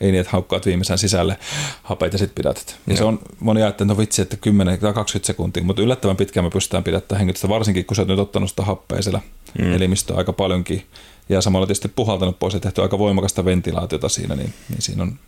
[0.00, 1.38] Ei niin, että haukkaat viimeisen sisälle
[1.82, 2.76] hapet ja sitten pidätät.
[2.86, 2.96] Ja no.
[2.96, 6.44] se on, moni ajattelee, että no vitsi, että 10 tai 20 sekuntia, mutta yllättävän pitkään
[6.44, 9.20] me pystytään pidättämään hengitystä, varsinkin kun sä oot nyt ottanut sitä happea siellä
[9.58, 9.72] mm.
[9.72, 10.86] elimistöä aika paljonkin.
[11.28, 15.18] Ja samalla tietysti puhaltanut pois ja tehty aika voimakasta ventilaatiota siinä, niin, niin siinä on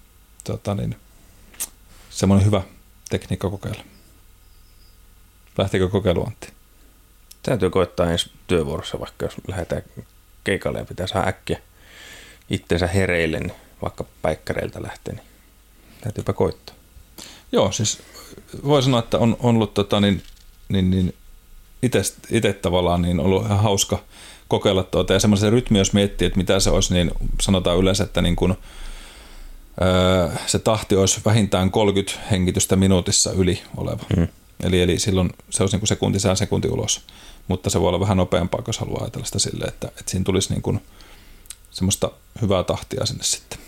[0.44, 0.96] tota, niin,
[2.10, 2.62] semmoinen hyvä
[3.08, 3.82] tekniikka kokeilla.
[5.58, 6.52] Lähtikö kokeilu Antti?
[7.42, 9.82] Täytyy koittaa ensi työvuorossa, vaikka jos lähdetään
[10.44, 11.60] keikalle ja pitää saada äkkiä
[12.50, 15.26] itsensä hereille, niin vaikka päikkäreiltä lähtee, niin
[16.00, 16.74] täytyypä koittaa.
[17.52, 17.98] Joo, siis
[18.64, 20.22] voi sanoa, että on, on ollut tota, niin,
[20.68, 21.14] niin, niin
[22.30, 23.98] itse tavallaan niin ollut ihan hauska
[24.48, 25.12] kokeilla tuota.
[25.12, 27.10] Ja semmoisen rytmi, jos miettii, että mitä se olisi, niin
[27.40, 28.56] sanotaan yleensä, että niin kun,
[29.82, 34.04] öö, se tahti olisi vähintään 30 hengitystä minuutissa yli oleva.
[34.16, 34.28] Mm.
[34.62, 37.00] Eli, eli silloin se olisi niin kuin sekunti sään, sekunti ulos.
[37.48, 40.52] Mutta se voi olla vähän nopeampaa, jos haluaa ajatella sitä silleen, että, että siinä tulisi
[40.52, 40.80] niin kuin
[41.70, 42.10] semmoista
[42.42, 43.58] hyvää tahtia sinne sitten.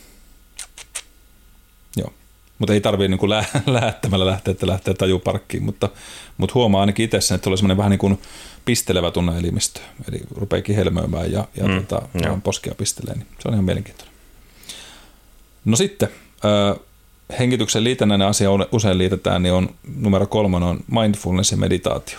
[2.60, 5.88] Mutta ei tarvii niin lä- lähettämällä lähteä, että lähtee tajuparkkiin, mutta,
[6.38, 8.18] mutta huomaa ainakin itse sen, että tulee semmoinen vähän niin kuin
[8.64, 9.80] pistelevä tunne elimistö.
[10.08, 12.08] Eli rupeaa kihelmöimään ja, ja mm, tota,
[12.42, 14.14] poskia pistelee, niin se on ihan mielenkiintoinen.
[15.64, 16.08] No sitten,
[16.44, 16.80] äh,
[17.38, 22.18] hengityksen liitännäinen asia usein liitetään, niin on numero kolme on mindfulness ja meditaatio.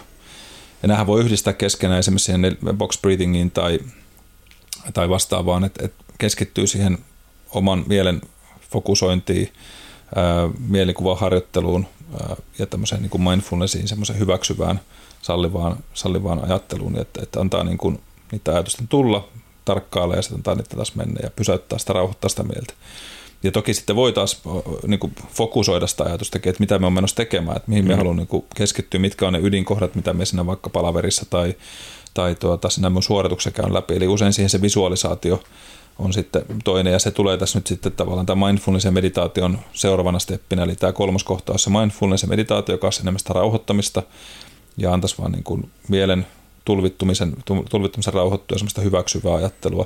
[0.82, 3.80] Ja nämähän voi yhdistää keskenään esimerkiksi siihen box breathingiin tai,
[4.93, 6.97] tai vastaavaan, että, että keskittyy siihen
[7.51, 8.21] oman mielen
[8.71, 9.49] fokusointiin,
[10.67, 11.88] mielikuvaharjoitteluun
[12.60, 14.80] ja tämmöiseen niin kuin mindfulnessiin, semmoisen hyväksyvään,
[15.21, 19.28] sallivaan, sallivaan ajatteluun, että, että antaa niin kuin niitä ajatusten tulla,
[19.65, 22.74] tarkkailla ja sitten antaa niitä taas mennä ja pysäyttää sitä, rauhoittaa sitä mieltä.
[23.43, 24.41] Ja toki sitten voi taas
[24.88, 27.88] niin kuin fokusoida sitä ajatustakin, että mitä me on menossa tekemään, että mihin mm.
[27.88, 31.56] me haluamme niin keskittyä, mitkä on ne ydinkohdat, mitä me siinä vaikka palaverissa tai,
[32.13, 33.95] tai tuota, siinä mun suorituksessa käyn läpi.
[33.95, 35.43] Eli usein siihen se visualisaatio
[36.01, 40.19] on sitten toinen, ja se tulee tässä nyt sitten tavallaan tämä mindfulness ja meditaation seuraavana
[40.19, 44.03] steppinä, eli tämä kolmas kohta on se mindfulness ja meditaatio, joka on enemmän sitä rauhoittamista,
[44.77, 46.27] ja antaisi vaan niin kuin mielen
[46.65, 47.33] tulvittumisen,
[47.69, 49.85] tulvittumisen rauhoittua semmoista hyväksyvää ajattelua.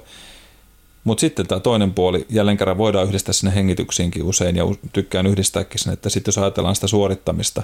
[1.04, 5.80] Mutta sitten tämä toinen puoli, jälleen kerran voidaan yhdistää sinne hengityksiinkin usein, ja tykkään yhdistääkin
[5.80, 7.64] sen, että sitten jos ajatellaan sitä suorittamista,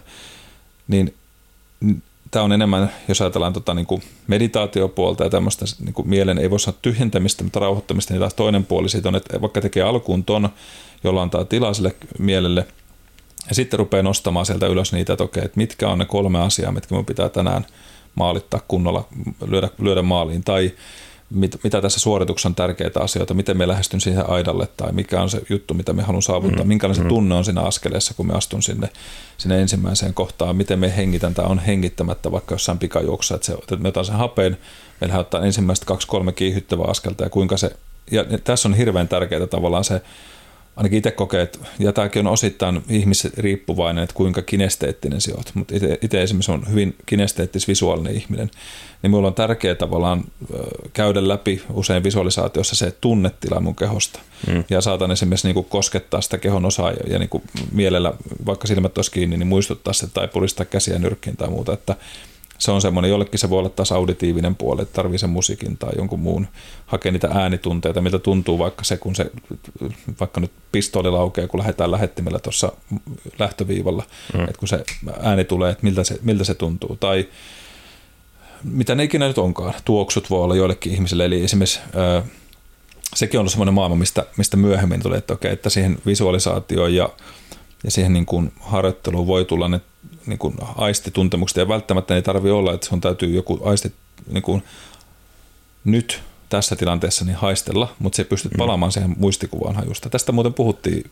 [0.87, 1.13] niin
[2.32, 3.88] tämä on enemmän, jos ajatellaan tota, niin
[4.28, 8.65] meditaatiopuolta ja tämmöistä niin kuin mielen, ei voi sanoa tyhjentämistä, mutta rauhoittamista, niin taas toinen
[8.65, 10.50] puoli siitä on, että vaikka tekee alkuun ton,
[11.04, 12.67] jolla antaa tilaa sille mielelle,
[13.50, 16.72] ja sitten rupeaa nostamaan sieltä ylös niitä, että okei, että mitkä on ne kolme asiaa,
[16.72, 17.65] mitkä minun pitää tänään
[18.15, 19.08] maalittaa kunnolla,
[19.48, 20.72] lyödä, lyödä maaliin, tai
[21.32, 25.30] mit, mitä tässä suorituksessa on tärkeitä asioita, miten me lähestyn siihen aidalle tai mikä on
[25.30, 26.67] se juttu, mitä me haluan saavuttaa, mm.
[26.67, 27.10] minkälainen se mm.
[27.10, 28.89] tunne on siinä askeleessa, kun me astun sinne,
[29.38, 33.76] sinne ensimmäiseen kohtaan, miten me hengitän tai on hengittämättä vaikka jossain pikajuoksussa, että, se, että
[33.76, 34.58] me otan sen hapeen,
[35.02, 37.76] meillä ottaa ensimmäistä kaksi-kolme kiihyttävää askelta ja kuinka se,
[38.12, 40.02] ja tässä on hirveän tärkeää tavallaan se
[40.75, 45.73] ainakin itse kokee, että, ja tämäkin on osittain ihmisriippuvainen, että kuinka kinesteettinen sinä olet, mutta
[46.01, 48.51] itse esimerkiksi on hyvin kinesteettis-visuaalinen ihminen,
[49.01, 50.23] niin minulla on tärkeää tavallaan
[50.93, 54.19] käydä läpi usein visualisaatiossa se tunnetila mun kehosta.
[54.47, 54.63] Mm.
[54.69, 58.13] Ja saatan esimerkiksi niin kuin koskettaa sitä kehon osaa ja, niin kuin mielellä,
[58.45, 61.95] vaikka silmät olisi kiinni, niin muistuttaa se tai puristaa käsiä nyrkkiin tai muuta, että
[62.62, 65.89] se on semmoinen, jollekin se voi olla taas auditiivinen puoli, että tarvii sen musiikin tai
[65.97, 66.47] jonkun muun,
[66.86, 69.32] hakea niitä äänitunteita, miltä tuntuu vaikka se, kun se,
[70.19, 72.71] vaikka nyt pistooli laukee, kun lähdetään lähettimellä tuossa
[73.39, 74.43] lähtöviivalla, mm.
[74.43, 74.84] että kun se
[75.19, 77.28] ääni tulee, että miltä se, miltä se tuntuu, tai
[78.63, 81.80] mitä ne ikinä nyt onkaan, tuoksut voi olla joillekin ihmisille, eli esimerkiksi
[83.15, 87.10] sekin on ollut semmoinen maailma, mistä, mistä myöhemmin tulee, että, okei, että siihen visualisaatioon ja,
[87.84, 89.82] ja siihen niin kuin harjoitteluun voi tulla ne
[90.25, 93.93] niin kuin aistituntemukset ja välttämättä ei tarvitse olla, että sun täytyy joku aisti
[94.31, 94.63] niin kuin
[95.84, 98.57] nyt tässä tilanteessa niin haistella, mutta se pystyt mm.
[98.57, 100.10] palaamaan siihen muistikuvaan hajusta.
[100.10, 101.10] Tästä muuten puhuttiin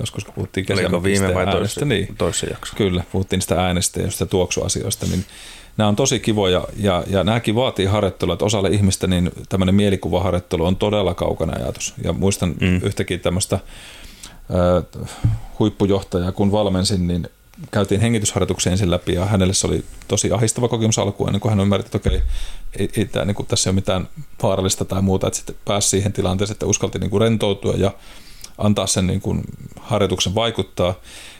[0.00, 2.76] joskus kun puhuttiin Oliko viime vai äänestä, niin, toisessa jakso?
[2.76, 5.24] Kyllä, puhuttiin sitä äänestä ja sitä tuoksuasioista, niin
[5.76, 10.64] nämä on tosi kivoja ja, ja nämäkin vaatii harjoittelua, että osalle ihmistä niin tämmöinen mielikuvaharjoittelu
[10.64, 11.94] on todella kaukana ajatus.
[12.04, 12.76] Ja muistan mm.
[12.82, 15.08] yhtäkin tämmöistä äh,
[15.58, 17.28] huippujohtajaa, kun valmensin, niin
[17.70, 21.60] käytiin hengitysharjoituksia ensin läpi ja hänelle se oli tosi ahistava kokemus alkuun, ennen kuin hän
[21.60, 22.22] ymmärti, että okei,
[22.78, 24.08] ei, ei tämä, niin kuin, tässä ei ole mitään
[24.42, 27.92] vaarallista tai muuta, että sitten pääsi siihen tilanteeseen, että uskalti niin kuin rentoutua ja
[28.58, 29.44] antaa sen niin kuin
[29.80, 30.94] harjoituksen vaikuttaa.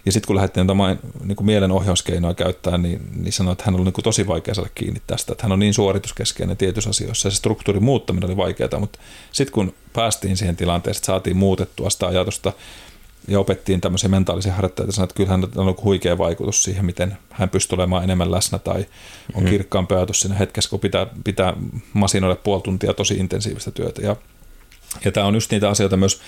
[0.07, 3.85] Ja sitten kun lähdettiin jotain niin kuin mielenohjauskeinoa käyttää, niin, niin sanoi, että hän oli
[3.85, 5.33] niin kuin tosi vaikea saada kiinni tästä.
[5.33, 8.99] Että hän on niin suorituskeskeinen tietyissä asioissa ja se struktuurin muuttaminen oli vaikeaa, mutta
[9.33, 12.53] sitten kun päästiin siihen tilanteeseen, että saatiin muutettua sitä ajatusta
[13.29, 17.77] ja opettiin tämmöisiä mentaalisia harjoitteita, sanoin, että kyllähän on huikea vaikutus siihen, miten hän pystyy
[17.77, 18.87] olemaan enemmän läsnä tai
[19.35, 19.51] on mm.
[19.51, 21.55] kirkkaampi ajatus siinä hetkessä, kun pitää, pitää
[21.93, 24.03] masinoida puoli tuntia tosi intensiivistä työtä.
[24.03, 24.17] Ja,
[25.05, 26.21] ja tämä on just niitä asioita myös,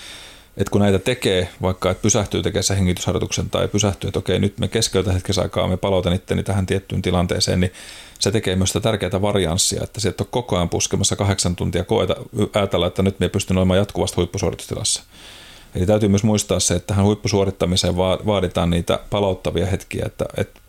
[0.57, 4.59] että kun näitä tekee, vaikka että pysähtyy tekemään sen hengitysharjoituksen tai pysähtyy, että okei, nyt
[4.59, 7.73] me keskeytä hetkessä aikaa, me palautan itteni tähän tiettyyn tilanteeseen, niin
[8.19, 12.15] se tekee myös sitä tärkeää varianssia, että sieltä on koko ajan puskemassa kahdeksan tuntia koeta,
[12.53, 15.03] ajatella, että nyt me pystyn olemaan jatkuvasti huippusuoritustilassa.
[15.75, 20.59] Eli täytyy myös muistaa se, että tähän huippusuorittamiseen vaaditaan niitä palauttavia hetkiä, että, että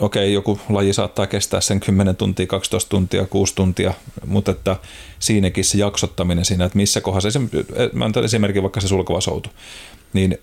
[0.00, 3.94] okei, joku laji saattaa kestää sen 10 tuntia, 12 tuntia, 6 tuntia,
[4.26, 4.76] mutta että
[5.18, 7.40] siinäkin se jaksottaminen siinä, että missä kohdassa,
[7.92, 9.48] mä antan esimerkin vaikka se sulkava soutu,
[10.12, 10.38] niin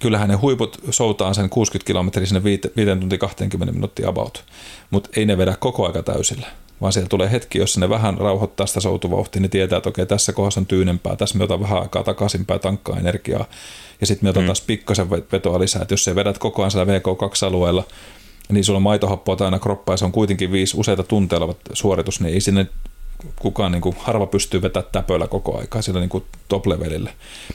[0.00, 4.44] kyllähän ne huiput soutaan sen 60 kilometriä sinne 5, 5 tuntia 20 minuuttia about,
[4.90, 6.46] mutta ei ne vedä koko aika täysillä
[6.80, 10.32] vaan siellä tulee hetki, jossa ne vähän rauhoittaa sitä soutuvauhtia, niin tietää, että okei, tässä
[10.32, 13.44] kohdassa on tyynempää, tässä me otan vähän aikaa takaisinpäin tankkaa energiaa,
[14.00, 14.46] ja sitten me otan mm.
[14.46, 17.84] taas pikkasen vetoa lisää, että jos sä vedät koko ajan siellä VK2-alueella,
[18.48, 21.40] niin sulla on maitohappoa aina kroppa ja se on kuitenkin viisi useita tunteja
[21.72, 22.66] suoritus, niin ei sinne
[23.38, 27.10] kukaan niin kuin, harva pystyy vetämään täpöllä koko aikaa sillä niin top-levelillä.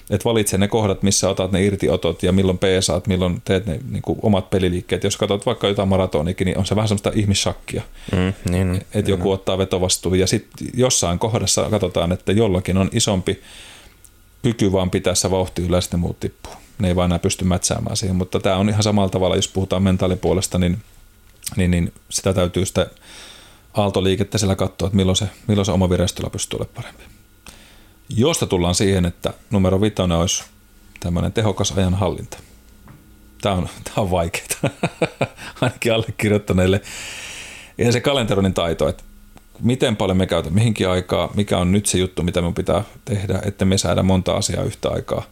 [0.10, 4.02] Et valitse ne kohdat, missä otat ne irtiotot ja milloin peesaat, milloin teet ne niin
[4.02, 5.04] kuin, omat peliliikkeet.
[5.04, 7.82] Jos katsot vaikka jotain maratonikin, niin on se vähän semmoista ihmissakkia.
[8.12, 9.08] Mm, niin, että niin.
[9.08, 13.42] joku ottaa vetovastuun ja sitten jossain kohdassa katsotaan, että jollakin on isompi
[14.42, 16.54] kyky vaan pitää se vauhti yllä, sitten muut tippuu.
[16.80, 19.84] Ne ei vaan enää pysty mätsäämään siihen, mutta tämä on ihan samalla tavalla, jos puhutaan
[19.84, 20.78] mentaalipuolesta, niin,
[21.56, 22.86] niin, niin sitä täytyy sitten
[23.74, 27.04] aaltoliikettä siellä katsoa, että milloin se, milloin se oma vireystila pystyy olemaan parempi.
[28.10, 30.44] Josta tullaan siihen, että numero vitonen olisi
[31.00, 32.38] tämmöinen tehokas ajanhallinta.
[33.42, 34.48] Tämä on, tämä on vaikeaa,
[35.62, 36.82] ainakin allekirjoittaneille.
[37.78, 39.04] Ja se kalenteroinnin taito, että
[39.60, 43.42] miten paljon me käytämme mihinkin aikaa, mikä on nyt se juttu, mitä me pitää tehdä,
[43.46, 45.24] että me saada monta asiaa yhtä aikaa.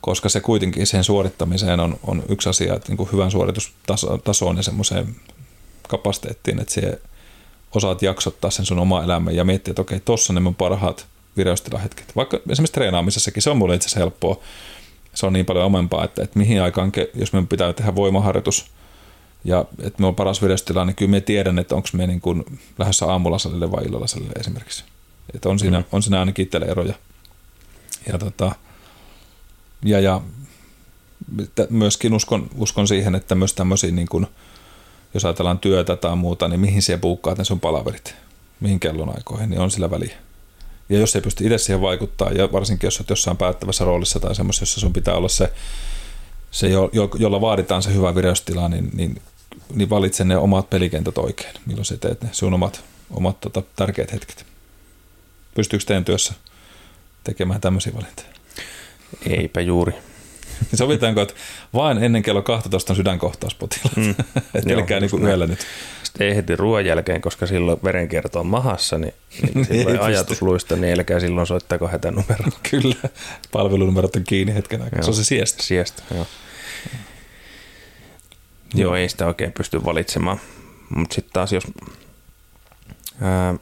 [0.00, 4.62] Koska se kuitenkin sen suorittamiseen on, on yksi asia, että niin kuin hyvän suoritustasoon ja
[4.62, 5.16] semmoiseen
[5.88, 7.00] kapasiteettiin, että se
[7.74, 12.16] osaat jaksottaa sen sun oma elämän ja miettiä, että okei, tossa ne mun parhaat vireystilahetket.
[12.16, 14.40] Vaikka esimerkiksi treenaamisessakin, se on mulle itse asiassa helppoa.
[15.14, 18.66] Se on niin paljon omempaa, että, että mihin aikaan, jos me pitää tehdä voimaharjoitus
[19.44, 22.44] ja että me on paras vireystila, niin kyllä me tiedän, että onko me niin kuin
[22.78, 24.84] lähdössä aamulla salille vai illalla salille esimerkiksi.
[25.34, 25.84] Että on siinä, mm.
[25.92, 26.94] on siinä ainakin itselle eroja.
[28.12, 28.54] Ja, tota,
[29.84, 30.20] ja, ja
[31.70, 34.26] myöskin uskon, uskon siihen, että myös tämmöisiä, niin kuin,
[35.16, 38.14] jos ajatellaan työtä tai muuta, niin mihin siellä puukkaat ne sun palaverit,
[38.60, 40.16] mihin kellonaikoihin, niin on sillä väliä.
[40.88, 44.34] Ja jos ei pysty itse siihen vaikuttaa, ja varsinkin jos olet jossain päättävässä roolissa tai
[44.34, 45.52] semmoisessa, jossa sun pitää olla se,
[46.50, 49.22] se jo, jo, jolla vaaditaan se hyvä vireystila, niin, niin,
[49.74, 54.12] niin valitse ne omat pelikentät oikein, milloin sä teet ne sun omat, omat tota, tärkeät
[54.12, 54.46] hetket.
[55.54, 56.34] Pystyykö teidän työssä
[57.24, 58.28] tekemään tämmöisiä valintoja?
[59.26, 59.92] Eipä juuri.
[60.74, 61.34] Sovitaanko, että
[61.74, 63.96] vain ennen kello 12 on sydänkohtaus potilaat?
[63.96, 64.10] Mm.
[64.54, 65.66] että älkää niin yöllä nyt.
[66.02, 69.14] Sitten ei heti ruoan jälkeen, koska silloin verenkierto on mahassa, niin,
[69.54, 72.44] niin silloin ajatus luista, niin älkää silloin soittako hätänumero.
[72.70, 73.08] Kyllä,
[73.52, 75.02] palvelunumerot on kiinni hetken aikaa.
[75.02, 75.62] Se on se siestä.
[75.62, 76.26] Siestä, joo.
[78.74, 80.40] Joo, ei sitä oikein pysty valitsemaan.
[80.96, 81.64] Mutta sitten taas jos
[83.20, 83.54] ää,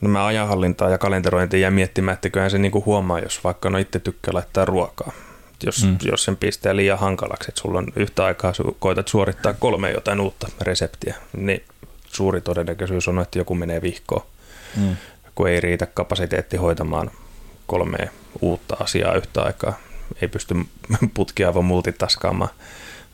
[0.00, 3.98] nämä ajanhallintaa ja kalenterointia jää miettimään, että kyllähän se niinku huomaa, jos vaikka no itse
[3.98, 5.12] tykkää laittaa ruokaa.
[5.62, 5.98] Jos, mm.
[6.02, 10.48] jos sen pistää liian hankalaksi, että sulla on yhtä aikaa, koetat suorittaa kolme jotain uutta
[10.60, 11.64] reseptiä, niin
[12.06, 14.26] suuri todennäköisyys on, että joku menee vihkoon,
[14.76, 14.96] mm.
[15.34, 17.10] kun ei riitä kapasiteetti hoitamaan
[17.66, 18.08] kolmea
[18.40, 19.78] uutta asiaa yhtä aikaa.
[20.22, 20.54] Ei pysty
[21.14, 22.50] putkia aivan multitaskaamaan.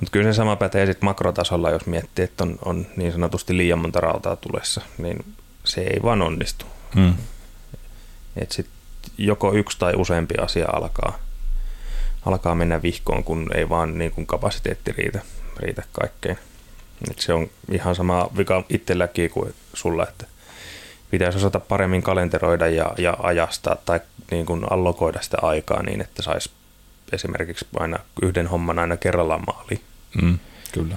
[0.00, 3.78] Mutta kyllä se sama pätee sitten makrotasolla, jos miettii, että on, on niin sanotusti liian
[3.78, 5.24] monta rautaa tulessa, niin
[5.64, 6.66] se ei vaan onnistu.
[6.94, 7.14] Mm.
[8.36, 8.66] Et sit
[9.18, 11.18] joko yksi tai useampi asia alkaa,
[12.26, 15.20] alkaa mennä vihkoon, kun ei vaan niin kun kapasiteetti riitä,
[15.56, 16.38] riitä kaikkeen.
[17.10, 20.26] Et se on ihan sama vika itselläkin kuin sulla, että
[21.10, 26.22] pitäisi osata paremmin kalenteroida ja, ja ajastaa tai niin kuin allokoida sitä aikaa niin, että
[26.22, 26.50] saisi
[27.12, 29.80] esimerkiksi aina yhden homman aina kerrallaan maaliin.
[30.22, 30.38] Mm,
[30.72, 30.96] kyllä.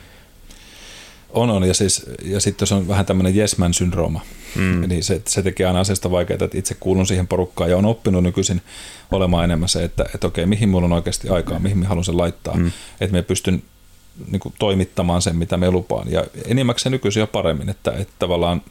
[1.34, 1.64] On, on.
[1.64, 4.22] Ja, siis, ja sitten jos on vähän tämmöinen yes man syndrooma,
[4.56, 4.88] mm.
[4.88, 8.24] niin se, se tekee aina asiasta vaikeaa, että itse kuulun siihen porukkaan ja on oppinut
[8.24, 8.62] nykyisin
[9.12, 12.18] olemaan enemmän se, että, että okei, mihin mulla on oikeasti aikaa, mihin mä haluan sen
[12.18, 12.72] laittaa, mm.
[13.02, 13.64] että me pystyn
[14.32, 16.12] niin kuin, toimittamaan sen, mitä me lupaan.
[16.12, 18.62] Ja enimmäkseen nykyisin jo paremmin, että, että tavallaan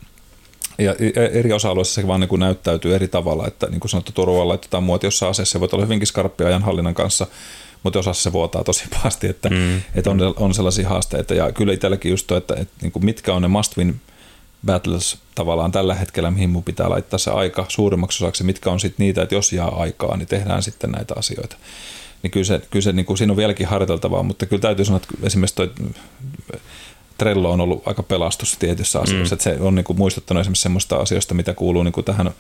[0.79, 0.95] ja
[1.33, 4.83] eri osa-alueissa se vaan niin kuin näyttäytyy eri tavalla, että niin kuin sanottu turvalla laitetaan
[4.83, 7.27] muoti jossain aseessa, voit olla hyvinkin skarppia ajanhallinnan kanssa,
[7.83, 9.83] mutta osassa se vuotaa tosi pahasti, että, mm.
[9.95, 11.35] että on, on sellaisia haasteita.
[11.35, 14.01] Ja kyllä itselläkin just to, että, että niin kuin mitkä on ne must win
[14.67, 19.07] battles tavallaan tällä hetkellä, mihin mun pitää laittaa se aika suurimmaksi osaksi, mitkä on sitten
[19.07, 21.57] niitä, että jos jää aikaa, niin tehdään sitten näitä asioita.
[22.23, 24.97] Niin kyllä, se, kyllä se, niin kuin, siinä on vieläkin harjoiteltavaa, mutta kyllä täytyy sanoa,
[24.97, 25.71] että esimerkiksi toi
[27.19, 29.37] Trello on ollut aika pelastus tietyissä asioissa, mm.
[29.37, 32.31] että se on niin kuin muistuttanut esimerkiksi semmoista asioista, mitä kuuluu niin kuin tähän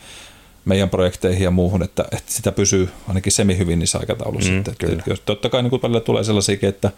[0.64, 4.52] meidän projekteihin ja muuhun, että, että sitä pysyy ainakin semi hyvin niissä aikatauluissa.
[4.52, 6.90] Mm, että, jos, totta kai niin kuin välillä tulee sellaisia, että,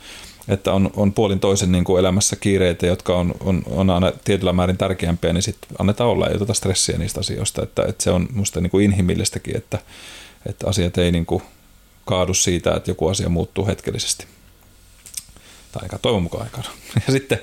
[0.49, 4.53] että on, on puolin toisen niin kuin elämässä kiireitä, jotka on, on, on aina tietyllä
[4.53, 7.63] määrin tärkeämpiä, niin sitten annetaan olla ja oteta stressiä niistä asioista.
[7.63, 9.79] Että, että se on minusta niin kuin inhimillistäkin, että,
[10.47, 11.43] että asiat ei niin kuin
[12.05, 14.27] kaadu siitä, että joku asia muuttuu hetkellisesti.
[15.73, 16.63] Tai ainakaan toivon mukaan aikaa.
[17.07, 17.39] Ja sitten,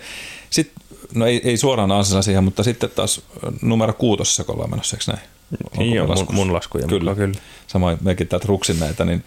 [0.49, 0.71] sit,
[1.13, 3.21] no ei, ei suoraan ansana siihen, mutta sitten taas
[3.61, 5.29] numero kuutosessa, kun ollaan menossa, eikö näin?
[5.77, 7.15] Niin joo, mun, mun laskuja kyllä.
[7.15, 7.35] kyllä.
[7.67, 9.23] Sama mekin täältä ruksin näitä, niin,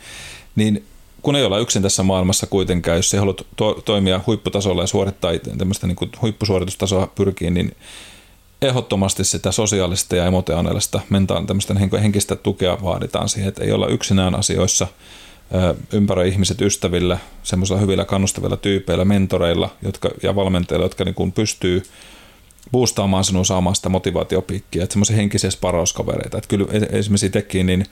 [0.56, 0.84] niin
[1.22, 5.32] kun ei olla yksin tässä maailmassa kuitenkaan, jos ei halua to- toimia huipputasolla ja suorittaa
[5.58, 7.76] tämmöistä niin huippusuoritustasoa pyrkii, niin
[8.62, 14.34] ehdottomasti sitä sosiaalista ja emotionaalista mentaan tämmöistä henkistä tukea vaaditaan siihen, että ei olla yksinään
[14.34, 14.87] asioissa
[15.92, 21.82] ympäröi ihmiset ystävillä, semmoisilla hyvillä kannustavilla tyypeillä, mentoreilla jotka, ja valmentajilla, jotka niin kuin pystyy
[22.72, 26.38] boostaamaan sinua saamaan sitä motivaatiopiikkiä, että semmoisia henkisiä sparauskavereita.
[26.38, 27.87] Että kyllä e- esimerkiksi itsekin, niin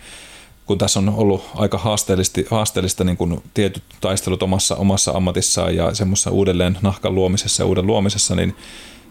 [0.67, 5.95] kun tässä on ollut aika haasteellista, haasteellista niin kuin tietyt taistelut omassa, omassa ammatissaan ja
[5.95, 8.57] semmoisessa uudelleen nahkan luomisessa ja uuden luomisessa, niin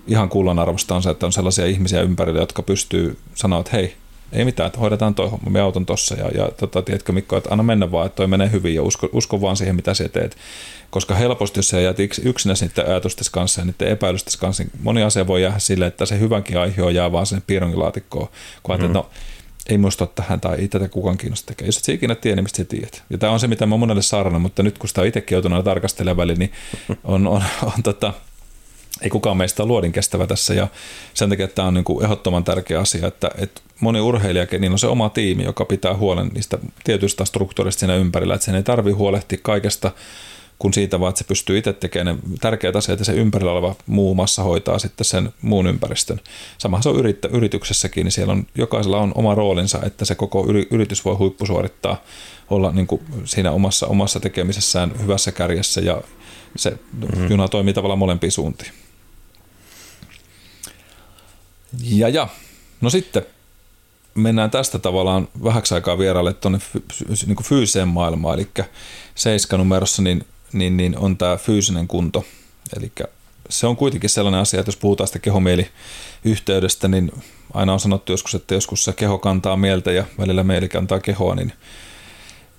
[0.08, 3.96] ihan kullanarvosta on se, että on sellaisia ihmisiä ympärillä, jotka pystyy sanoa, että hei,
[4.34, 7.50] ei mitään, että hoidetaan toi homma, me auton tossa ja, ja tota, tiedätkö Mikko, että
[7.52, 10.38] anna mennä vaan, että toi menee hyvin ja usko, usko vaan siihen, mitä sä teet.
[10.90, 15.04] Koska helposti, jos sä jäät yksinäsi niiden ajatusten kanssa ja niiden epäilysten kanssa, niin moni
[15.04, 18.28] asia voi jäädä sille, että se hyvänkin aihe jää vaan sinne piirongilaatikkoon,
[18.64, 18.86] kun mm.
[18.86, 19.10] että no,
[19.70, 21.68] ei muista tähän tai ei tätä kukaan kiinnosta tekemään.
[21.68, 23.04] Jos et sä ikinä tiedä, niin mistä sä tiedät.
[23.10, 25.66] Ja tämä on se, mitä mä monelle saarannut, mutta nyt kun sitä on itsekin joutunut
[25.66, 26.52] tarkastelemaan niin
[27.04, 28.14] on, on, on, on tota,
[29.02, 30.68] ei kukaan meistä ole luodin kestävä tässä ja
[31.14, 34.80] sen takia tämä on niin kuin ehdottoman tärkeä asia, että, että moni urheilijakin, niin on
[34.80, 38.98] se oma tiimi, joka pitää huolen niistä tietyistä struktuurista siinä ympärillä, että sen ei tarvitse
[38.98, 39.92] huolehtia kaikesta
[40.60, 43.76] kuin siitä vaan, että se pystyy itse tekemään ne tärkeät asiat ja se ympärillä oleva
[43.88, 46.22] muu massa hoitaa sitten sen muun ympäristön.
[46.58, 50.46] Samahan se on yrittä, yrityksessäkin, niin siellä on, jokaisella on oma roolinsa, että se koko
[50.72, 52.02] yritys voi huippusuorittaa,
[52.50, 56.02] olla niin kuin siinä omassa, omassa tekemisessään hyvässä kärjessä ja
[56.56, 57.30] se mm-hmm.
[57.30, 58.72] juna toimii tavallaan molempiin suuntiin.
[61.84, 62.28] Ja ja,
[62.82, 63.26] no sitten
[64.16, 66.60] mennään tästä tavallaan vähäksi aikaa vieraille tuonne
[67.28, 68.48] niin fyysiseen maailmaan, eli
[69.58, 72.26] numerossa niin, niin, niin on tämä fyysinen kunto.
[72.78, 72.92] Eli
[73.50, 77.12] se on kuitenkin sellainen asia, että jos puhutaan sitä kehomieliyhteydestä, niin
[77.54, 81.36] aina on sanottu joskus, että joskus se keho kantaa mieltä ja välillä mieli kantaa kehoa,
[81.36, 81.54] niin,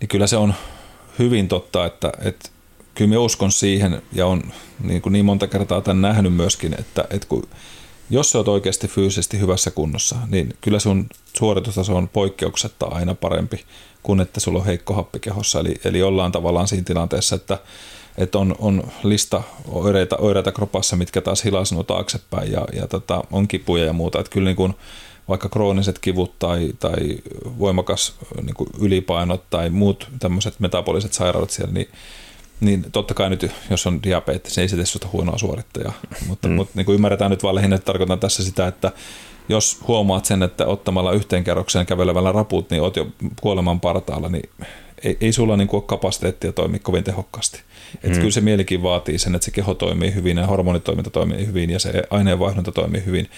[0.01, 0.55] niin kyllä se on
[1.19, 2.49] hyvin totta, että, että
[2.95, 4.43] kyllä me uskon siihen ja on
[4.81, 7.49] niin, kuin niin monta kertaa tämän nähnyt myöskin, että, että kun
[8.13, 11.07] jos sä oot oikeasti fyysisesti hyvässä kunnossa, niin kyllä sun
[11.39, 13.65] suoritustaso on poikkeuksetta aina parempi
[14.03, 15.61] kuin että sulla on heikko happi kehossa.
[15.61, 17.59] Eli, eli ollaan tavallaan siinä tilanteessa, että,
[18.19, 23.25] että on, on lista oireita, oireita kropassa, mitkä taas hilaa sinua taaksepäin ja, ja tota,
[23.31, 24.21] on kipuja ja muuta.
[24.21, 24.75] Että kyllä niin kuin,
[25.29, 27.19] vaikka krooniset kivut tai, tai
[27.59, 31.89] voimakas niin kuin ylipainot tai muut tämmöiset metaboliset sairaudet siellä, niin
[32.63, 35.93] niin totta kai nyt, jos on diabetes, ei se tee sinusta huonoa suorittajaa.
[36.27, 36.55] Mutta, mm.
[36.55, 38.93] mutta niin kuin ymmärretään nyt vaan lähinnä, että tarkoitan tässä sitä, että
[39.49, 43.07] jos huomaat sen, että ottamalla yhteen kerrokseen kävelevällä raput, niin oot jo
[43.41, 44.51] kuoleman partaalla, niin
[45.05, 47.61] ei, ei sulla niin kuin ole kapasiteettia toimia kovin tehokkaasti.
[47.95, 48.15] Että mm.
[48.15, 51.79] kyllä se mielikin vaatii sen, että se keho toimii hyvin ja hormonitoiminta toimii hyvin ja
[51.79, 53.29] se aineenvaihdunta toimii hyvin.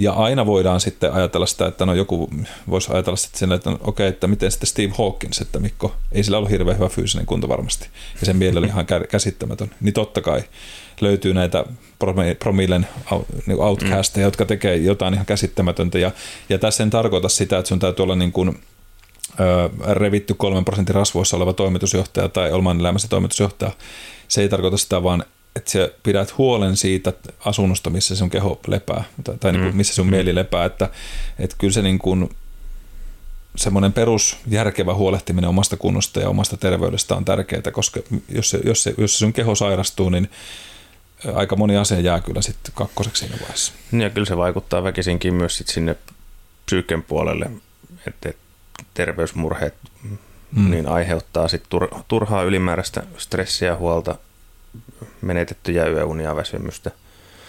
[0.00, 2.30] Ja aina voidaan sitten ajatella sitä, että no joku
[2.70, 6.22] voisi ajatella sitten sen, että no, okei, että miten sitten Steve Hawkins, että Mikko, ei
[6.22, 7.88] sillä ollut hirveän hyvä fyysinen kunto varmasti.
[8.20, 9.70] Ja sen mieli oli ihan käsittämätön.
[9.80, 10.42] Niin totta kai
[11.00, 11.64] löytyy näitä
[12.38, 12.86] promillen
[13.46, 15.98] niin outcasteja, jotka tekee jotain ihan käsittämätöntä.
[15.98, 16.10] Ja,
[16.48, 18.58] ja tässä en tarkoita sitä, että sun täytyy olla niin kuin,
[19.90, 23.72] revitty kolmen prosentin rasvoissa oleva toimitusjohtaja tai oman elämässä toimitusjohtaja.
[24.28, 25.24] Se ei tarkoita sitä, vaan
[25.56, 27.12] että sä pidät huolen siitä
[27.44, 29.76] asunnosta, missä sun keho lepää, tai, tai niin kuin, mm.
[29.76, 30.10] missä sun mm.
[30.10, 30.90] mieli lepää, että,
[31.38, 32.30] että kyllä se niin kuin,
[33.56, 38.94] semmoinen perusjärkevä huolehtiminen omasta kunnosta ja omasta terveydestä on tärkeää, koska jos, se, jos, se,
[38.98, 40.30] jos se sun keho sairastuu, niin
[41.34, 43.72] aika moni asia jää kyllä sitten kakkoseksi siinä vaiheessa.
[43.92, 45.96] Ja kyllä se vaikuttaa väkisinkin myös sit sinne
[46.66, 47.50] psyyken puolelle,
[48.06, 48.32] että
[48.94, 49.74] terveysmurheet
[50.52, 50.70] mm.
[50.70, 51.62] niin aiheuttaa sit
[52.08, 54.18] turhaa ylimääräistä stressiä ja huolta
[55.20, 56.90] menetettyjä yöunia, väsymystä,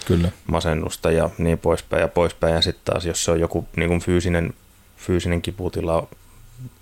[0.06, 0.32] Kyllä.
[0.48, 2.54] masennusta ja niin poispäin ja poispäin.
[2.54, 4.54] Ja sitten taas, jos se on joku niin kuin fyysinen,
[4.98, 6.08] fyysinen kiputila,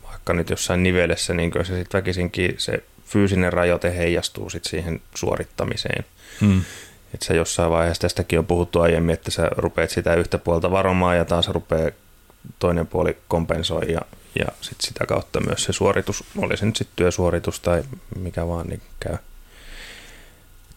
[0.09, 5.01] vaikka nyt jossain nivelessä, niin kyllä se sitten väkisinkin se fyysinen rajoite heijastuu sit siihen
[5.15, 6.05] suorittamiseen.
[6.41, 6.61] Hmm.
[7.13, 11.17] Että se jossain vaiheessa, tästäkin on puhuttu aiemmin, että sä rupeat sitä yhtä puolta varomaan
[11.17, 11.89] ja taas rupeaa
[12.59, 14.01] toinen puoli kompensoi ja,
[14.39, 17.83] ja sit sitä kautta myös se suoritus, oli se nyt sitten työsuoritus tai
[18.19, 19.17] mikä vaan, niin käy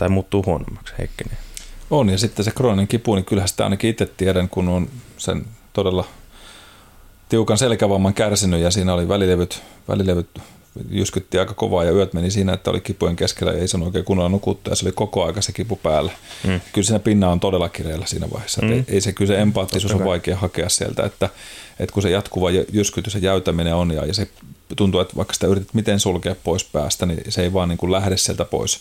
[0.02, 1.36] tai muuttuu huonommaksi, heikkenee.
[1.90, 4.88] On, ja sitten se krooninen kipu, niin kyllähän sitä ainakin itse tiedän, kun on
[5.18, 6.04] sen todella
[7.28, 10.26] tiukan selkävamman kärsinyt ja siinä oli välilevyt, välilevyt
[10.90, 14.04] jyskytti aika kovaa ja yöt meni siinä, että oli kipujen keskellä ja ei sen oikein
[14.04, 16.12] kunnolla nukuttu ja se oli koko aika se kipu päällä.
[16.46, 16.60] Mm.
[16.72, 18.62] Kyllä siinä pinna on todella kireellä siinä vaiheessa.
[18.62, 18.72] Mm.
[18.72, 21.28] Ei, ei, se kyllä se empaattisuus on vaikea hakea sieltä, että,
[21.80, 24.28] että kun se jatkuva jyskytys ja jäytäminen on ja, ja se
[24.76, 27.92] tuntuu, että vaikka sitä yrität miten sulkea pois päästä, niin se ei vaan niin kuin
[27.92, 28.80] lähde sieltä pois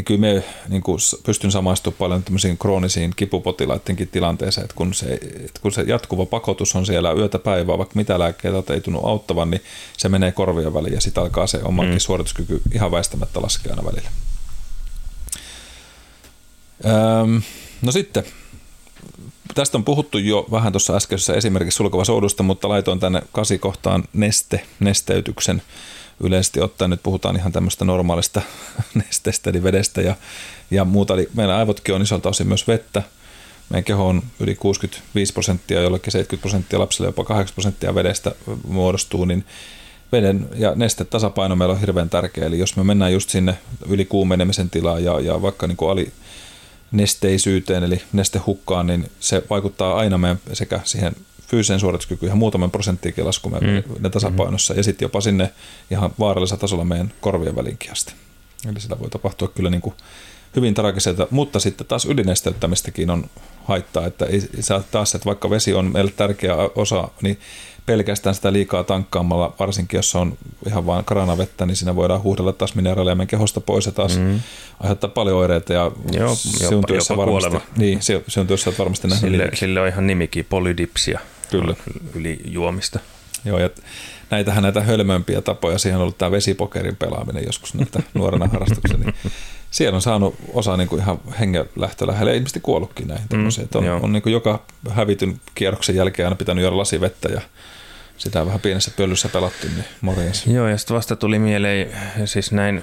[0.00, 5.06] niin kyllä me niin kuin pystyn samaistumaan paljon tämmöisiin kroonisiin kipupotilaidenkin tilanteeseen, että kun, se,
[5.14, 9.50] että kun se jatkuva pakotus on siellä yötä päivää, vaikka mitä lääkkeitä ei tunnu auttavan,
[9.50, 9.62] niin
[9.96, 11.98] se menee korvien väliin ja sitten alkaa se omakin mm.
[11.98, 14.10] suorituskyky ihan väistämättä laskea aina välillä.
[16.84, 17.42] Öm,
[17.82, 18.24] no sitten,
[19.54, 24.66] tästä on puhuttu jo vähän tuossa äskeisessä esimerkiksi sulkava soudusta, mutta laitoin tänne kasikohtaan neste,
[24.80, 25.62] nesteytyksen
[26.20, 28.42] yleisesti ottaen nyt puhutaan ihan tämmöistä normaalista
[28.94, 30.16] nesteestä, eli vedestä ja,
[30.70, 31.14] ja muuta.
[31.14, 33.02] Eli meillä aivotkin on isolta osin myös vettä.
[33.70, 38.34] Meidän keho on yli 65 prosenttia, jollekin 70 prosenttia lapsille jopa 8 prosenttia vedestä
[38.68, 39.44] muodostuu, niin
[40.12, 42.46] veden ja nestetasapaino meillä on hirveän tärkeä.
[42.46, 43.58] Eli jos me mennään just sinne
[43.88, 46.12] yli kuumenemisen tilaan ja, ja vaikka niin kuin ali
[46.92, 51.16] nesteisyyteen, eli nestehukkaan, niin se vaikuttaa aina meidän sekä siihen
[51.50, 53.58] fyysisen suorituskyky ihan muutaman prosenttiikin lasku mm.
[54.00, 54.78] ne tasapainossa, mm-hmm.
[54.78, 55.52] ja sitten jopa sinne
[55.90, 58.14] ihan vaarallisella tasolla meidän korvien välinkin asti.
[58.68, 59.94] Eli sitä voi tapahtua kyllä niin kuin
[60.56, 63.24] hyvin tragiselta, mutta sitten taas ylinesteyttämistäkin on
[63.64, 67.38] haittaa, että ei saa taas, että vaikka vesi on meille tärkeä osa, niin
[67.86, 72.74] pelkästään sitä liikaa tankkaamalla, varsinkin jos on ihan vain kranavettä, niin siinä voidaan huuhdella taas
[72.74, 74.40] mineraaleja meidän kehosta pois ja taas mm.
[74.80, 77.60] aiheuttaa paljon oireita ja Joo, jopa, jopa varmasti, kuolema.
[77.76, 78.00] Niin,
[78.46, 81.20] työssä varmasti nähnyt sille, sille on ihan nimikin, polydipsia.
[81.50, 81.74] Kyllä.
[82.14, 82.98] Yli juomista.
[83.44, 83.70] Joo, ja
[84.30, 89.14] näitähän näitä hölmömpiä tapoja, siihen on ollut tämä vesipokerin pelaaminen joskus näitä nuorena harrastuksena, niin
[89.70, 94.12] siellä on saanut osa niin kuin ihan hengenlähtö lähelle, ilmeisesti kuollutkin näihin mm, on, on
[94.12, 97.40] niin kuin joka hävityn kierroksen jälkeen aina pitänyt juoda lasi vettä ja
[98.16, 100.46] sitä vähän pienessä pöllyssä pelattu, niin morjens.
[100.46, 101.90] Joo, ja sitten vasta tuli mieleen,
[102.24, 102.82] siis näin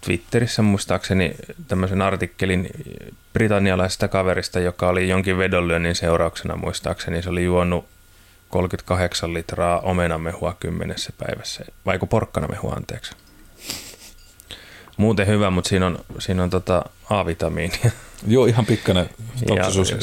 [0.00, 1.34] Twitterissä muistaakseni
[1.68, 2.70] tämmöisen artikkelin
[3.32, 7.22] britannialaisesta kaverista, joka oli jonkin vedonlyönnin seurauksena muistaakseni.
[7.22, 7.88] Se oli juonut
[8.48, 13.12] 38 litraa omenamehua kymmenessä päivässä, vaiko porkkanamehua anteeksi.
[14.96, 17.90] Muuten hyvä, mutta siinä on, siinä on tota A-vitamiinia.
[18.26, 19.10] Joo, ihan pikkainen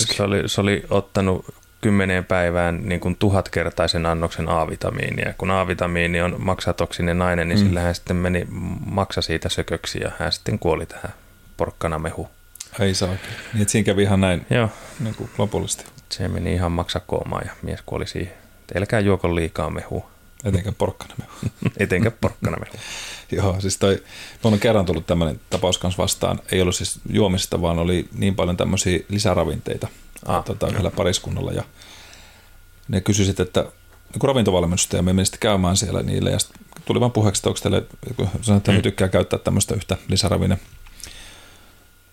[0.06, 1.46] se oli, se oli ottanut
[1.86, 5.34] kymmeneen päivään niin kuin tuhatkertaisen annoksen A-vitamiinia.
[5.38, 7.66] Kun A-vitamiini on maksatoksinen nainen, niin mm.
[7.66, 8.48] sillä hän sitten meni
[8.86, 11.14] maksa siitä sököksi ja hän sitten kuoli tähän
[11.58, 12.30] porkkanamehu.
[12.80, 13.14] Ei saa.
[13.54, 14.70] Niin, siinä kävi ihan näin Joo.
[15.00, 15.86] Niin kuin lopullisesti.
[16.10, 18.34] Se meni ihan maksakoomaan ja mies kuoli siihen.
[18.76, 20.10] Älkää juoko liikaa mehua.
[20.44, 21.32] Etenkä porkkanamehu.
[21.78, 22.76] Etenkä porkkanamehu.
[23.32, 24.04] Joo, siis toi,
[24.44, 26.40] on kerran tullut tämmöinen tapaus kanssa vastaan.
[26.52, 29.88] Ei ollut siis juomista, vaan oli niin paljon tämmöisiä lisäravinteita
[30.26, 31.52] ah, tota, yhdellä pariskunnalla.
[31.52, 31.64] Ja
[32.88, 33.66] ne kysyivät, että
[34.14, 36.38] niin ravintovalmennusta ja me menimme käymään siellä niille ja
[36.86, 37.84] tuli vaan puheeksi, että onko teille,
[38.16, 38.82] kun sanoin, että mm.
[38.82, 40.58] tykkää käyttää tämmöistä yhtä lisäravinne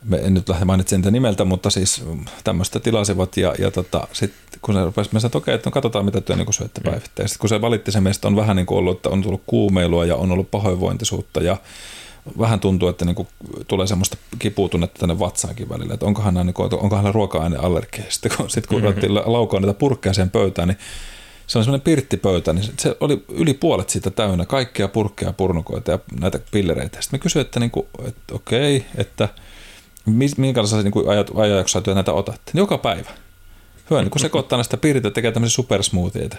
[0.05, 2.05] me en nyt lähde mainitsemaan niitä nimeltä, mutta siis
[2.45, 5.73] tämmöistä tilasivat ja, ja tota, sitten kun se rupesi, mä sanoin, että okei, että no
[5.73, 6.91] katsotaan mitä työ niin syötte mm.
[6.91, 7.29] päivittäin.
[7.29, 10.05] Sitten kun se valitti sen meistä on vähän niin kuin ollut, että on tullut kuumeilua
[10.05, 11.57] ja on ollut pahoinvointisuutta ja
[12.39, 13.29] vähän tuntuu, että niin kuin
[13.69, 18.05] tulee semmoista kipuutunnetta tänne vatsaankin välillä, että onkohan, niin kuin, onkohan hänellä ruoka-aineallergia.
[18.09, 18.89] Sitten kun, sitten kun mm-hmm.
[18.89, 20.79] ruvettiin laukaa niitä purkkeja sen pöytään, niin
[21.47, 25.99] se on semmoinen pirttipöytä, niin se oli yli puolet siitä täynnä, kaikkia purkkeja, purnukoita ja
[26.21, 27.03] näitä pillereitä.
[27.03, 29.29] Sitten me kysyin, että, niin kuin, että okei, että–
[30.37, 30.93] minkälaisia niin
[31.37, 32.51] ajanjaksoja työ näitä otatte?
[32.53, 33.11] Niin joka päivä.
[33.91, 36.37] Hyvä, niin kun sekoittaa näistä piiritä tekee tämmöisiä supersmoothieita.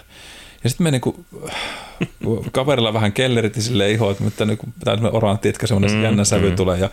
[0.64, 1.26] Ja sitten me niin kuin,
[2.51, 6.49] kaverilla vähän kellerit sille iho, mutta niin kuin, tämä orantti, että semmoinen mm, jännä sävy
[6.49, 6.55] mm.
[6.55, 6.89] tulee ja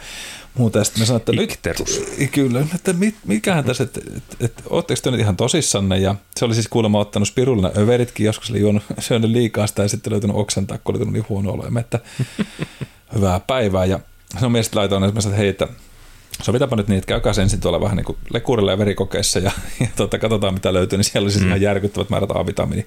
[0.54, 0.78] muuta.
[0.78, 2.02] Ja sitten me sanoin, että Ikterus.
[2.18, 5.98] nyt, kyllä, että mit, mikähän tässä, että, että, että ootteko te nyt ihan tosissanne?
[5.98, 9.88] Ja se oli siis kuulemma ottanut spirullina överitkin, joskus oli juonut, syönyt liikaa sitä ja
[9.88, 11.64] sitten löytynyt oksentaa, kun oli tullut niin huono olo.
[11.64, 11.98] Ja että
[13.14, 13.84] hyvää päivää.
[13.84, 14.00] Ja
[14.40, 15.68] no mielestäni laitoin, että hei, että
[16.42, 19.50] sovitaanpa nyt niin, että käykää ensin tuolla vähän niin kuin lekurilla ja verikokeissa ja,
[19.80, 21.48] ja tota, katsotaan mitä löytyy, niin siellä oli siis mm.
[21.48, 22.86] ihan järkyttävät määrät A-vitamiini.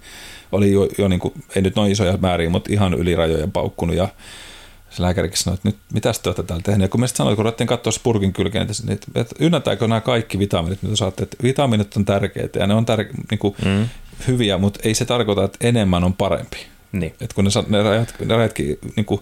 [0.53, 3.95] Oli jo, jo niin kuin, ei nyt noin isoja määriä, mutta ihan yli rajojen paukkunut
[3.95, 4.07] ja
[4.89, 6.87] se lääkärikin sanoi, että nyt mitä te olette täällä tehneet.
[6.87, 10.83] Ja kun me sanoin, kun ruvettiin katsoa spurkin kylkeen, että, että ynnätääkö nämä kaikki vitamiinit,
[10.83, 13.87] mitä saatte, että vitamiinit on tärkeitä ja ne on tär, niin kuin, mm.
[14.27, 16.57] hyviä, mutta ei se tarkoita, että enemmän on parempi.
[16.91, 17.13] Niin.
[17.21, 19.21] Että kun ne, ne, rajat, ne rajatkin niin kuin,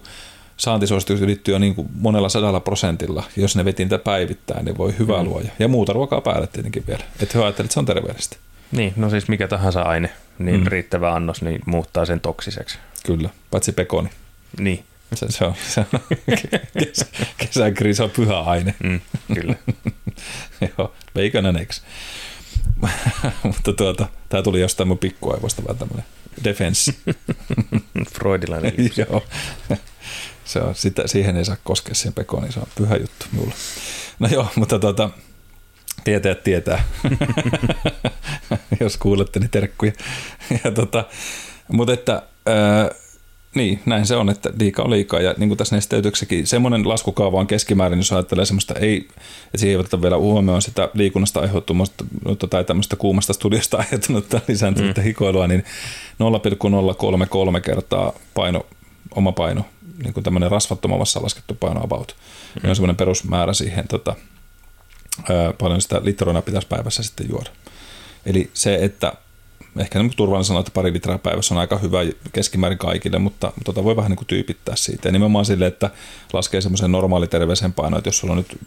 [0.56, 3.22] saantisuositukset ylittyy jo niin kuin monella sadalla prosentilla.
[3.36, 5.28] Jos ne veti niitä päivittäin, niin voi hyvää mm.
[5.28, 5.48] luoja.
[5.58, 7.04] Ja muuta ruokaa päälle tietenkin vielä.
[7.20, 8.36] Että hyvä ajattelet, että se on terveellistä.
[8.72, 10.66] Niin, no siis mikä tahansa aine, niin mm.
[10.66, 12.78] riittävä annos niin muuttaa sen toksiseksi.
[13.06, 14.10] Kyllä, paitsi pekoni.
[14.58, 14.84] Niin.
[15.14, 15.80] Se, se on, se
[17.64, 18.74] on kesä, on pyhä aine.
[18.82, 19.00] Mm,
[19.34, 19.54] kyllä.
[20.78, 21.82] Joo, bacon eggs.
[23.42, 26.04] Mutta tuota, tämä tuli jostain mun pikkuaivoista vähän tämmöinen
[26.44, 26.92] defense.
[28.14, 29.22] Freudilainen Joo
[30.44, 33.54] se on, sitä, siihen ei saa koskea siihen pekoon, niin se on pyhä juttu minulle.
[34.18, 35.10] No joo, mutta tota,
[36.04, 36.84] tietää tietää,
[38.86, 39.92] jos kuulette, niin terkkuja.
[40.64, 41.04] ja tota,
[41.72, 42.90] mutta että, ää,
[43.54, 45.20] niin, näin se on, että liikaa on liikaa.
[45.20, 49.70] Ja niin kuin tässä nesteytyksessäkin, semmoinen laskukaava on keskimäärin, jos ajattelee semmoista, ei, että siihen
[49.70, 52.04] ei oteta vielä huomioon sitä liikunnasta aiheuttumasta
[52.50, 55.04] tai tämmöistä kuumasta studiosta aiheutunutta lisääntynyttä mm.
[55.04, 55.64] hikoilua, niin
[56.18, 58.66] 0,033 kertaa paino,
[59.14, 59.64] oma paino
[60.02, 62.16] niin kuin tämmöinen rasvattomassa laskettu paino about.
[62.62, 62.70] Mm.
[62.70, 64.16] on semmoinen perusmäärä siihen, tota,
[65.30, 67.50] ää, paljon sitä litroina pitäisi päivässä sitten juoda.
[68.26, 69.12] Eli se, että
[69.78, 71.98] ehkä niin turvallinen sanoa, että pari litraa päivässä on aika hyvä
[72.32, 75.08] keskimäärin kaikille, mutta tota voi vähän niin kuin tyypittää siitä.
[75.08, 75.90] Ja nimenomaan sille, että
[76.32, 78.58] laskee semmoisen normaaliterveisen painoa, että jos sulla on nyt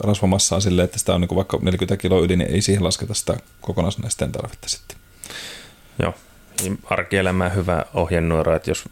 [0.00, 3.14] rasvamassaa sille, että sitä on niin kuin vaikka 40 kiloa yli, niin ei siihen lasketa
[3.14, 4.96] sitä kokonaisnesteen tarvetta sitten.
[6.02, 6.14] Joo,
[6.84, 8.84] arkielämään hyvä ohjenuora, että jos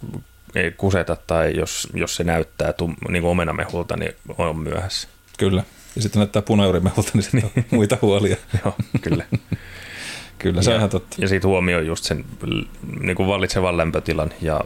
[0.55, 5.09] ei kuseta tai jos, jos se näyttää tum, niin kuin omenamehulta, niin on myöhässä.
[5.39, 5.65] Kyllä.
[5.97, 8.37] Ja sitten näyttää punajourimehulta, niin sitten on muita huolia.
[8.65, 9.25] Joo, kyllä.
[10.39, 11.17] Kyllä, se ja, on ihan totta.
[11.19, 12.25] Ja sitten huomioi just sen
[13.01, 14.61] niin kuin vallitsevan lämpötilan ja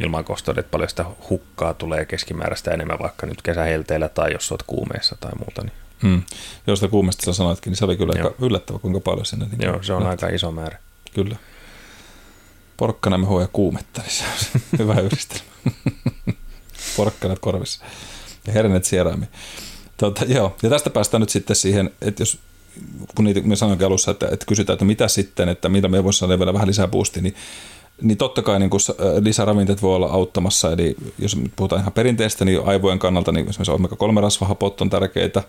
[0.00, 5.16] ilmankosteuden, että paljon sitä hukkaa tulee keskimääräistä enemmän vaikka nyt kesähelteillä tai jos olet kuumeessa
[5.20, 5.62] tai muuta.
[5.62, 5.72] Niin.
[6.02, 6.22] Hmm.
[6.66, 8.26] Jos sitä kuumesta sä sanoitkin, niin se oli kyllä Joo.
[8.26, 9.46] aika yllättävä, kuinka paljon sinne.
[9.50, 10.26] Niin Joo, se on lähti.
[10.26, 10.78] aika iso määrä.
[11.14, 11.36] Kyllä
[12.76, 15.44] porkkanamehu ja kuumetta, niin se on hyvä yhdistelmä.
[16.96, 17.84] Porkkanat korvissa
[18.46, 19.26] ja hernet sieraimi.
[19.96, 20.56] Tota, joo.
[20.62, 22.38] Ja tästä päästään nyt sitten siihen, että jos
[23.14, 26.18] kun niitä, me sanoin alussa, että, että kysytään, että mitä sitten, että mitä me voisi
[26.18, 27.34] saada vielä vähän lisää boostia, niin
[28.02, 28.80] niin totta kai niin kuin
[29.20, 34.80] lisäravinteet voi olla auttamassa, eli jos puhutaan ihan perinteistä, niin aivojen kannalta niin esimerkiksi omega-3-rasvahapot
[34.80, 35.42] on tärkeitä,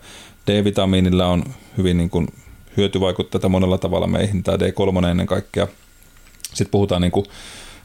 [0.46, 1.44] D-vitamiinilla on
[1.76, 2.28] hyvin niin kuin
[2.76, 4.06] hyötyvaikutteita monella tavalla.
[4.06, 5.68] Meihin, tämä D3 ennen kaikkea.
[6.42, 7.26] Sitten puhutaan niin kuin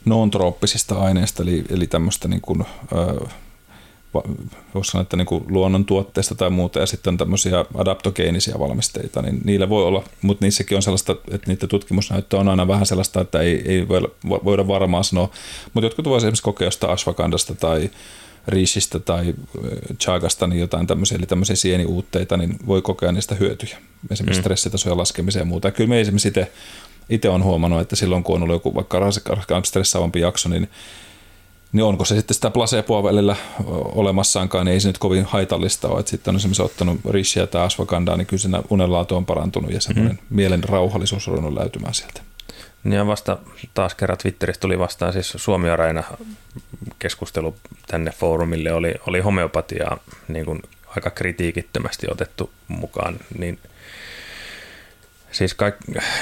[0.06, 2.66] non-trooppisista aineista, eli, eli tämmöistä niin kuin,
[4.76, 9.42] voisi sanoa, että niin kuin luonnontuotteista tai muuta, ja sitten on tämmöisiä adaptogeenisia valmisteita, niin
[9.44, 13.40] niillä voi olla, mutta niissäkin on sellaista, että niiden tutkimusnäyttö on aina vähän sellaista, että
[13.40, 13.88] ei, ei
[14.46, 15.30] voida varmaan sanoa,
[15.74, 17.90] mutta jotkut voisivat esimerkiksi kokea jostain ashwagandasta tai
[18.48, 19.34] riisistä tai
[20.00, 23.78] chagasta niin jotain tämmöisiä, eli tämmöisiä sieniuutteita, niin voi kokea niistä hyötyjä,
[24.12, 24.44] esimerkiksi mm.
[24.44, 25.68] stressitasojen laskemiseen ja muuta.
[25.68, 26.52] Ja kyllä me esimerkiksi itse,
[27.10, 29.12] itse on huomannut, että silloin kun on ollut joku vaikka
[29.64, 30.70] stressaavampi jakso, niin
[31.72, 33.36] niin onko se sitten sitä placeboa välillä
[33.96, 36.00] olemassaankaan, niin ei se nyt kovin haitallista ole.
[36.00, 39.82] Että sitten on esimerkiksi ottanut rishiä tai asvakandaa, niin kyllä siinä unenlaatu on parantunut ja
[39.82, 40.36] semmoinen mm.
[40.36, 42.22] mielen rauhallisuus on ruvennut löytymään sieltä.
[42.84, 43.38] Niin ja vasta
[43.74, 46.04] taas kerran Twitteristä tuli vastaan siis Suomi Areena
[47.00, 47.56] keskustelu
[47.88, 49.98] tänne foorumille oli, oli homeopatiaa
[50.28, 50.62] niin kuin
[50.96, 53.60] aika kritiikittömästi otettu mukaan, niin
[55.32, 55.76] siis kaik,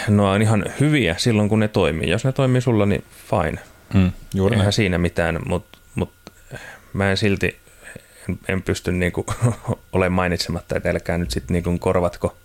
[0.08, 2.10] no on ihan hyviä silloin kun ne toimii.
[2.10, 3.60] Jos ne toimii sulla, niin fine.
[3.94, 4.74] Mm, juuri Eihän näin.
[4.74, 6.14] siinä mitään, mutta mut
[6.94, 7.60] mä en silti
[8.30, 9.26] en, en pysty niinku
[9.94, 12.38] olemaan mainitsematta, että älkää nyt sitten niinku korvatko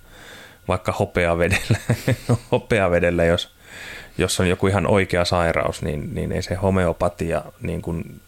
[0.68, 1.78] vaikka hopeavedellä,
[2.52, 3.54] hopeavedellä jos,
[4.18, 8.20] jos on joku ihan oikea sairaus, niin, niin ei se homeopatia niin kuin,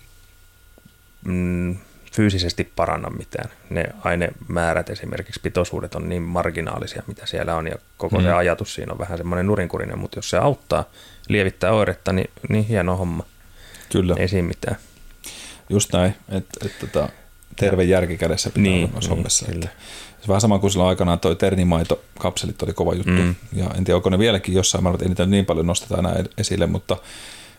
[1.25, 1.77] mm,
[2.13, 3.51] fyysisesti paranna mitään.
[3.71, 8.25] Ne ainemäärät esimerkiksi, pitoisuudet on niin marginaalisia, mitä siellä on, ja koko mm.
[8.25, 10.85] se ajatus siinä on vähän semmoinen nurinkurinen, mutta jos se auttaa,
[11.29, 13.25] lievittää oiretta, niin, niin hieno homma.
[13.93, 14.15] Kyllä.
[14.19, 14.77] Ei siinä mitään.
[15.71, 17.09] Just näin, että et, tota,
[17.57, 19.47] terve järki kädessä pitää niin, olla niin, hommassa.
[19.47, 19.69] Kyllä.
[20.21, 23.11] Se vähän sama kuin silloin aikanaan toi ternimaito, kapselit oli kova juttu.
[23.11, 23.35] Mm.
[23.53, 26.67] Ja en tiedä, onko ne vieläkin jossain, mä ei niitä niin paljon nosteta enää esille,
[26.67, 26.97] mutta,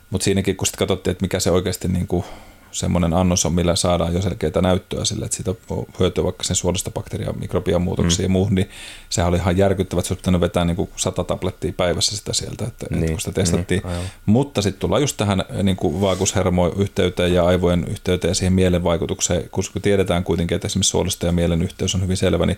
[0.09, 2.25] mutta siinäkin kun sitten katsottiin, että mikä se oikeasti niin kuin
[2.71, 6.55] semmoinen annos on, millä saadaan jo selkeää näyttöä sille, että siitä on hyötyä vaikka sen
[6.55, 8.25] suolista bakteria, mikrobian muutoksia mm.
[8.25, 8.69] ja muuhun, niin
[9.09, 12.33] sehän oli ihan järkyttävä, että se olisi pitänyt vetää niin kuin sata tablettia päivässä sitä
[12.33, 13.81] sieltä, että, niin, että kun sitä testattiin.
[13.85, 18.83] Niin, Mutta sitten tullaan just tähän niin kuin vaakushermoyhteyteen ja aivojen yhteyteen ja siihen mielen
[18.83, 22.57] vaikutukseen, kun tiedetään kuitenkin, että esimerkiksi suolista ja mielen yhteys on hyvin selvä, niin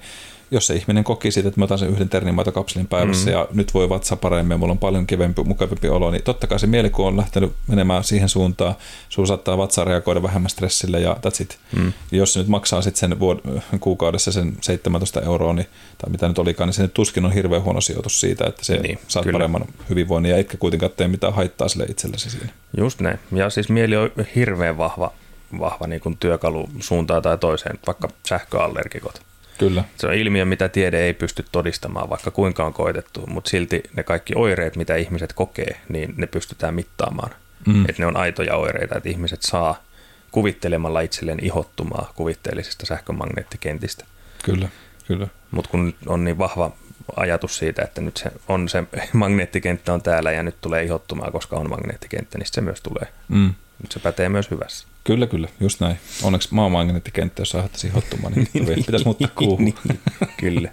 [0.51, 3.31] jos se ihminen koki siitä, että mä otan sen yhden ternimaitokapselin päivässä mm.
[3.31, 6.59] ja nyt voi vatsa paremmin ja mulla on paljon kivempi, mukavampi olo, niin totta kai
[6.59, 8.75] se mielikuva on lähtenyt menemään siihen suuntaan,
[9.09, 11.57] sulla saattaa vatsa reagoida vähemmän stressille ja that's it.
[11.75, 11.93] Mm.
[12.11, 16.27] Ja jos se nyt maksaa sitten sen vuod- kuukaudessa sen 17 euroa, niin, tai mitä
[16.27, 19.23] nyt olikaan, niin se nyt tuskin on hirveän huono sijoitus siitä, että se niin, saat
[19.23, 19.35] kyllä.
[19.35, 22.49] paremman hyvinvoinnin ja etkä kuitenkaan tee mitään haittaa sille itsellesi siinä.
[22.77, 23.19] Just näin.
[23.31, 25.13] Ja siis mieli on hirveän vahva,
[25.59, 29.28] vahva niin kuin työkalu suuntaan tai toiseen, vaikka sähköallergikot.
[29.59, 29.83] Kyllä.
[29.97, 34.03] Se on ilmiö, mitä tiede ei pysty todistamaan, vaikka kuinka on koetettu, mutta silti ne
[34.03, 37.31] kaikki oireet, mitä ihmiset kokee, niin ne pystytään mittaamaan.
[37.67, 37.81] Mm.
[37.81, 39.83] Että ne on aitoja oireita, että ihmiset saa
[40.31, 44.05] kuvittelemalla itselleen ihottumaa kuvitteellisesta sähkömagneettikentistä.
[44.43, 44.69] Kyllä,
[45.07, 45.27] kyllä.
[45.51, 46.71] Mutta kun on niin vahva
[47.15, 48.83] ajatus siitä, että nyt se on se
[49.13, 53.07] magneettikenttä on täällä ja nyt tulee ihottumaa, koska on magneettikenttä, niin se myös tulee.
[53.27, 53.53] Mm.
[53.81, 54.87] Nyt se pätee myös hyvässä.
[55.03, 55.99] Kyllä, kyllä, just näin.
[56.23, 59.65] Onneksi maamagneettikenttä, jos saattaisi hottumaan, niin, niin pitäisi muuttaa kuuhun.
[59.65, 59.99] niin,
[60.37, 60.69] kyllä.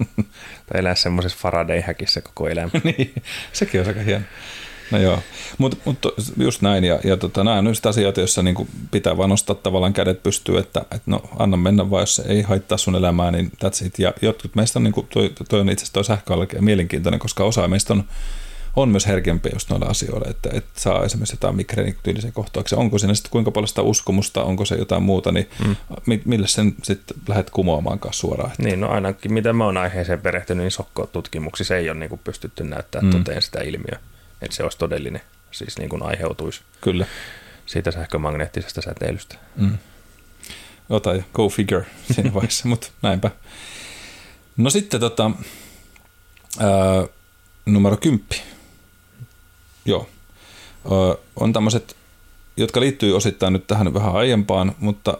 [0.66, 2.70] Tai elää semmoisessa Faraday-häkissä koko elämä.
[2.84, 3.14] niin,
[3.52, 4.24] sekin on aika hieno.
[4.90, 5.18] No joo,
[5.58, 5.98] mutta mut
[6.36, 9.92] just näin, ja, ja tota, nämä on just asioita, joissa niinku pitää vaan nostaa tavallaan
[9.92, 13.52] kädet pystyy, että et no anna mennä vaan, jos se ei haittaa sun elämää, niin
[13.64, 13.98] that's it.
[13.98, 17.68] Ja jotkut meistä on, niinku, toi, toi on itse asiassa toi sähköallergia mielenkiintoinen, koska osa
[17.68, 18.04] meistä on
[18.76, 22.78] on myös herkempiä just noille asioille, että, että saa esimerkiksi jotain migreenintyylisen kohtauksen.
[22.78, 25.76] Onko siinä sitten kuinka paljon sitä uskomusta, onko se jotain muuta, niin mm.
[26.24, 28.50] millä sen sitten lähdet kumoamaan kanssa suoraan?
[28.50, 28.62] Että...
[28.62, 32.64] Niin, no ainakin mitä mä oon aiheeseen perehtynyt, niin sokko-tutkimuksissa ei ole niin kuin pystytty
[32.64, 33.18] näyttämään mm.
[33.18, 33.98] toteen sitä ilmiöä,
[34.42, 37.06] että se olisi todellinen, siis niin kuin aiheutuisi Kyllä.
[37.66, 39.36] siitä sähkömagneettisesta säteilystä.
[39.56, 39.78] Mm.
[40.88, 43.30] Ota ja go figure siinä vaiheessa, mutta näinpä.
[44.56, 45.30] No sitten tota,
[46.60, 47.06] ää,
[47.66, 48.26] numero 10
[49.86, 50.08] Joo.
[50.86, 51.96] Ö, on tämmöiset,
[52.56, 55.18] jotka liittyy osittain nyt tähän vähän aiempaan, mutta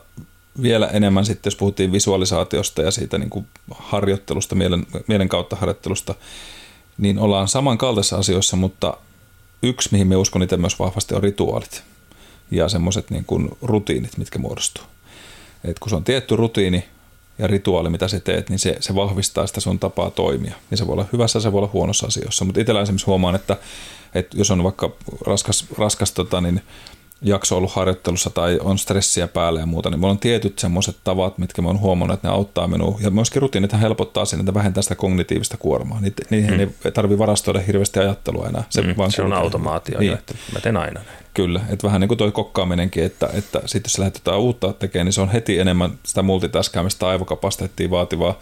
[0.62, 6.14] vielä enemmän sitten, jos puhuttiin visualisaatiosta ja siitä niin kuin harjoittelusta, mielen, mielen kautta harjoittelusta,
[6.98, 8.96] niin ollaan samankaltaisissa asioissa, mutta
[9.62, 11.82] yksi, mihin me uskon itse myös vahvasti, on rituaalit
[12.50, 13.26] ja semmoiset niin
[13.62, 14.84] rutiinit, mitkä muodostuu.
[15.64, 16.84] Et kun se on tietty rutiini
[17.38, 20.54] ja rituaali, mitä sä teet, niin se, se vahvistaa sitä sun tapaa toimia.
[20.70, 22.44] Niin se voi olla hyvässä, se voi olla huonossa asioissa.
[22.44, 23.56] Mutta itsellä esimerkiksi huomaan, että
[24.14, 24.90] että jos on vaikka
[25.26, 26.60] raskas, raskas tota, niin,
[27.22, 31.38] jakso ollut harjoittelussa tai on stressiä päällä ja muuta, niin mulla on tietyt semmoiset tavat,
[31.38, 32.98] mitkä mä oon huomannut, että ne auttaa minua.
[33.00, 36.00] Ja myöskin rutiinit helpottaa sen, että vähentää sitä kognitiivista kuormaa.
[36.00, 36.60] Niitä, niihin mm.
[36.84, 38.64] ei tarvitse varastoida hirveästi ajattelua enää.
[38.68, 40.12] Se, mm, vaan se on automaatio, niin.
[40.12, 41.26] että mä teen aina näin.
[41.34, 45.04] Kyllä, että vähän niin kuin toi kokkaaminenkin, että, että sitten jos lähdet jotain uutta tekemään,
[45.04, 48.38] niin se on heti enemmän sitä multitaskäämistä aivokapasiteettia vaativaa.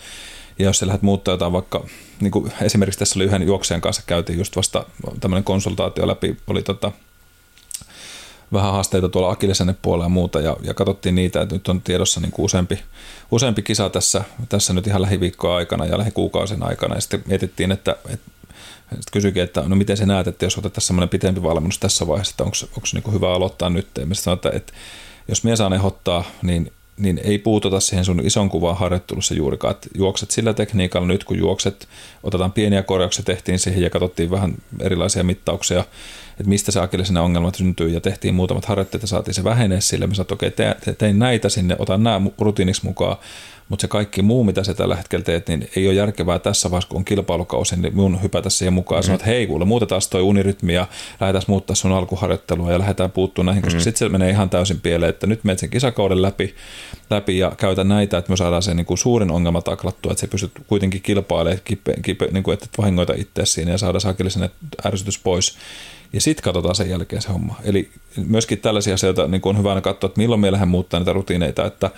[0.59, 1.87] Ja jos sä lähdet muuttaa jotain vaikka,
[2.21, 4.85] niin kuin esimerkiksi tässä oli yhden juoksen kanssa käytiin just vasta
[5.21, 6.93] tämmöinen konsultaatio läpi, oli tota,
[8.53, 12.21] vähän haasteita tuolla Akilesenne puolella ja muuta, ja, ja katsottiin niitä, että nyt on tiedossa
[12.21, 12.83] niin kuin useampi,
[13.31, 17.97] useampi kisa tässä, tässä nyt ihan lähiviikkoa aikana ja lähikuukausien aikana, ja sitten mietittiin, että,
[18.09, 18.31] että
[18.91, 22.33] sitten kysyikin, että no miten sä näet, että jos otetaan semmoinen pitempi valmennus tässä vaiheessa,
[22.33, 23.89] että onko, onko niin hyvä aloittaa nyt.
[23.99, 24.73] Ja sanoin, että, että
[25.29, 29.89] jos mies saan ehdottaa, niin, niin ei puututa siihen sun ison kuvaan harjoittelussa juurikaan, että
[29.95, 31.89] juokset sillä tekniikalla nyt, kun juokset,
[32.23, 35.81] otetaan pieniä korjauksia, tehtiin siihen ja katsottiin vähän erilaisia mittauksia,
[36.31, 40.07] että mistä se akillisena ongelmat syntyy ja tehtiin muutamat harjoitteet ja saatiin se vähenee sille.
[40.07, 43.17] Me sanoin, että okei, tein näitä sinne, otan nämä rutiiniksi mukaan
[43.69, 46.89] mutta se kaikki muu, mitä sä tällä hetkellä teet, niin ei ole järkevää tässä vaiheessa,
[46.89, 50.23] kun on kilpailukausi, niin mun hypätä siihen mukaan ja sanoa, että hei kuule, muutetaan toi
[50.23, 50.87] unirytmi ja
[51.21, 53.83] lähdetään muuttaa sun alkuharjoittelua ja lähdetään puuttumaan näihin, koska mm.
[53.83, 56.55] sitten se menee ihan täysin pieleen, että nyt menet sen kisakauden läpi,
[57.11, 60.27] läpi ja käytä näitä, että me saadaan se niin kuin suurin ongelma taklattua, että se
[60.27, 64.51] pystyt kuitenkin kilpailemaan, kipe, kipe, niin kuin, että et vahingoita itse siinä ja saada sakillisen
[64.87, 65.57] ärsytys pois
[66.13, 67.61] ja sitten katsotaan sen jälkeen se homma.
[67.65, 67.91] Eli
[68.27, 71.91] myöskin tällaisia asioita niin on hyvä katsoa, että milloin me lähden muuttaa näitä rutiineita, että,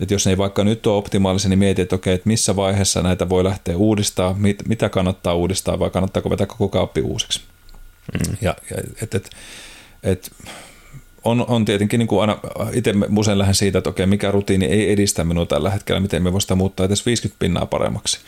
[0.00, 3.02] että jos ne ei vaikka nyt ole optimaalisia, niin mieti, että okei, että missä vaiheessa
[3.02, 7.40] näitä voi lähteä uudistaa, mit, mitä kannattaa uudistaa vai kannattaako vetää koko kauppi uusiksi.
[8.12, 8.36] Mm.
[8.40, 9.30] Ja, ja et, et,
[10.02, 10.30] et,
[11.24, 12.38] on, on tietenkin niin kuin aina
[12.72, 16.32] itse usein lähden siitä, että okei, mikä rutiini ei edistä minua tällä hetkellä, miten me
[16.32, 18.18] voisi sitä muuttaa edes 50 pinnaa paremmaksi.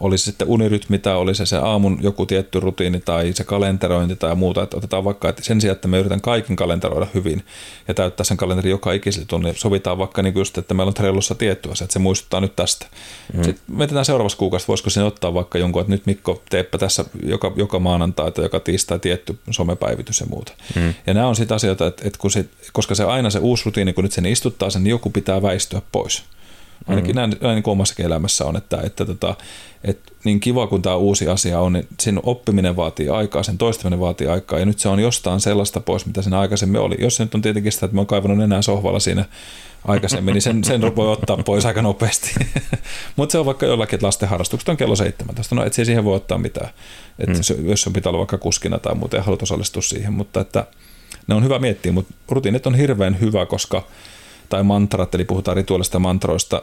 [0.00, 4.16] Oli se sitten unirytmi tai oli se se aamun joku tietty rutiini tai se kalenterointi
[4.16, 7.44] tai muuta, että otetaan vaikka, että sen sijaan, että me yritän kaiken kalenteroida hyvin
[7.88, 11.34] ja täyttää sen kalenterin joka ikisellä tunnin, sovitaan vaikka niin just, että meillä on Trellossa
[11.34, 12.86] tietty asia, että se muistuttaa nyt tästä.
[13.32, 13.44] Mm.
[13.44, 17.52] Sitten mietitään seuraavassa kuukaudessa, voisiko sinne ottaa vaikka jonkun, että nyt Mikko, teepä tässä joka,
[17.56, 20.52] joka maanantai tai joka tiistai tietty somepäivitys ja muuta.
[20.76, 20.94] Mm.
[21.06, 23.92] Ja nämä on sitten asioita, että, että kun sit, koska se aina se uusi rutiini,
[23.92, 26.22] kun nyt sen istuttaa sen, niin joku pitää väistyä pois.
[26.86, 27.30] Ainakin mm-hmm.
[27.30, 29.34] näin, näin niin omassakin elämässä on, että, että, tota,
[29.84, 34.00] että niin kiva kuin tämä uusi asia on, niin sen oppiminen vaatii aikaa, sen toistaminen
[34.00, 36.96] vaatii aikaa, ja nyt se on jostain sellaista pois, mitä sen aikaisemmin oli.
[36.98, 39.24] Jos se nyt on tietenkin sitä, että mä oon kaivannut enää sohvalla siinä
[39.84, 42.34] aikaisemmin, niin sen, sen voi ottaa pois aika nopeasti.
[43.16, 46.16] Mutta se on vaikka jollakin, että lasten harrastukset on kello 17, no et siihen voi
[46.16, 46.70] ottaa mitään,
[47.18, 47.68] että mm.
[47.68, 50.66] jos on pitää olla vaikka kuskina tai muuten ja haluat osallistua siihen, mutta että
[51.26, 53.86] ne on hyvä miettiä, mutta rutiinit on hirveän hyvä, koska
[54.48, 56.62] tai mantrat, eli puhutaan rituaalista mantroista,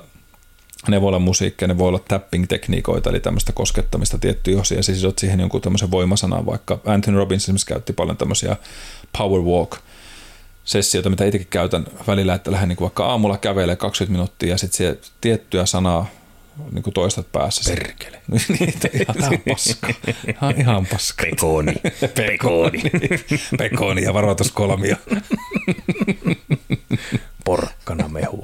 [0.87, 5.05] ne voi olla musiikkia, ne voi olla tapping-tekniikoita, eli tämmöistä koskettamista tiettyjä osia, ja siis
[5.19, 8.55] siihen jonkun tämmöisen voimasanan, vaikka Anthony Robbins esimerkiksi käytti paljon tämmöisiä
[9.17, 9.77] power walk
[10.63, 14.97] sessioita, mitä itsekin käytän välillä, että lähden niin vaikka aamulla kävelee 20 minuuttia ja sitten
[15.21, 16.07] tiettyä sanaa
[16.71, 17.73] niin kuin toistat päässä.
[17.73, 18.21] Perkele.
[18.59, 19.93] Niitä ihan, ihan paska.
[20.27, 21.23] Ihan, ihan paska.
[21.23, 21.73] Pekoni.
[22.15, 22.81] Pekoni.
[23.57, 24.95] Pekoni ja varoituskolmio.
[27.45, 28.43] Porkkana mehu.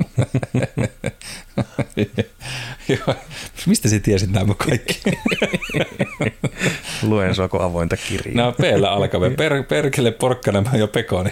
[3.65, 5.01] Mistä sä tiesit nämä kaikki?
[7.03, 8.35] Luen soko avointa kirjaa.
[8.35, 8.59] Nämä p
[8.89, 9.29] alkavia.
[9.37, 11.29] Per, perkele, porkkana ja pekoni.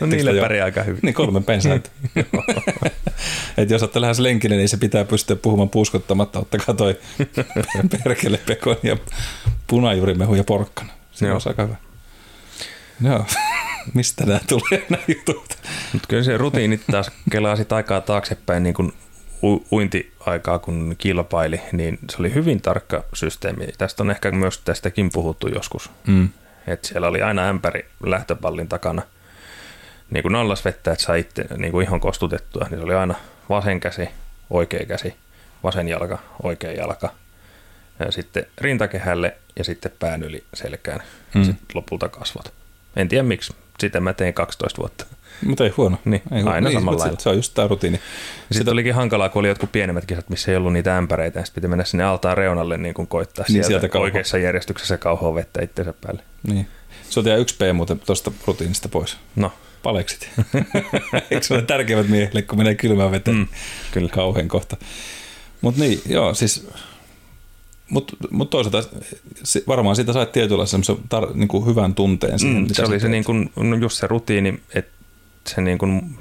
[0.00, 1.00] No niille pärjää aika hyvin.
[1.02, 1.90] Niin kolme pensaita.
[3.56, 6.38] Et jos olette lähes lenkille, niin se pitää pystyä puhumaan puuskottamatta.
[6.38, 6.98] Ottakaa toi
[8.04, 8.96] perkele, pekoni ja
[9.66, 10.92] punajuurimehu ja porkkana.
[11.12, 11.76] Se on aika hyvä.
[13.02, 13.26] Joo.
[13.94, 15.58] Mistä nämä tulee nämä jutut?
[15.92, 18.92] Mutta kyllä se rutiinit taas kelaa sit aikaa taaksepäin niin kuin
[19.72, 23.66] uintiaikaa, kun kilpaili, niin se oli hyvin tarkka systeemi.
[23.78, 25.90] Tästä on ehkä myös tästäkin puhuttu joskus.
[26.06, 26.28] Mm.
[26.66, 29.02] Että siellä oli aina ämpäri lähtöpallin takana.
[30.12, 33.14] Niin kuin nallas vettä, että sai itse niin kuin ihon kostutettua, niin se oli aina
[33.48, 34.08] vasen käsi,
[34.50, 35.14] oikea käsi,
[35.62, 37.08] vasen jalka, oikea jalka.
[37.98, 41.00] Ja sitten rintakehälle ja sitten pään yli selkään.
[41.34, 41.40] Mm.
[41.40, 42.52] Ja sitten lopulta kasvot.
[42.96, 43.54] En tiedä miksi.
[43.80, 45.06] Sitä mä tein 12 vuotta.
[45.46, 45.98] Mutta ei huono.
[46.04, 47.20] Niin, ei aina niin, samalla lailla.
[47.20, 47.96] Se on just tämä rutiini.
[47.96, 48.70] Sitten Sitä...
[48.70, 51.68] olikin hankalaa, kun oli jotkut pienemmät kisat, missä ei ollut niitä ämpäreitä, ja sitten piti
[51.68, 55.94] mennä sinne altaan reunalle niin kuin koittaa niin sieltä, sieltä oikeassa järjestyksessä kauhoa vettä itsensä
[56.00, 56.22] päälle.
[56.42, 56.68] Niin.
[57.10, 59.16] Se on yksi P muuten tuosta rutiinista pois.
[59.36, 59.52] No.
[59.82, 60.30] Paleksit.
[61.30, 63.36] Eikö se ole tärkeimmät miehille, kun menee kylmään veteen?
[63.36, 63.46] Mm,
[63.92, 64.08] kyllä.
[64.08, 64.76] Kauhean kohta.
[65.60, 66.68] Mutta niin, joo, siis
[67.92, 68.88] mutta mut toisaalta
[69.66, 72.62] varmaan siitä sait tietyllä semmoisen tar- niin kuin hyvän tunteen siihen.
[72.62, 74.92] Mm, se oli se niin kuin, no just se rutiini, että
[75.46, 76.18] se niin kuin,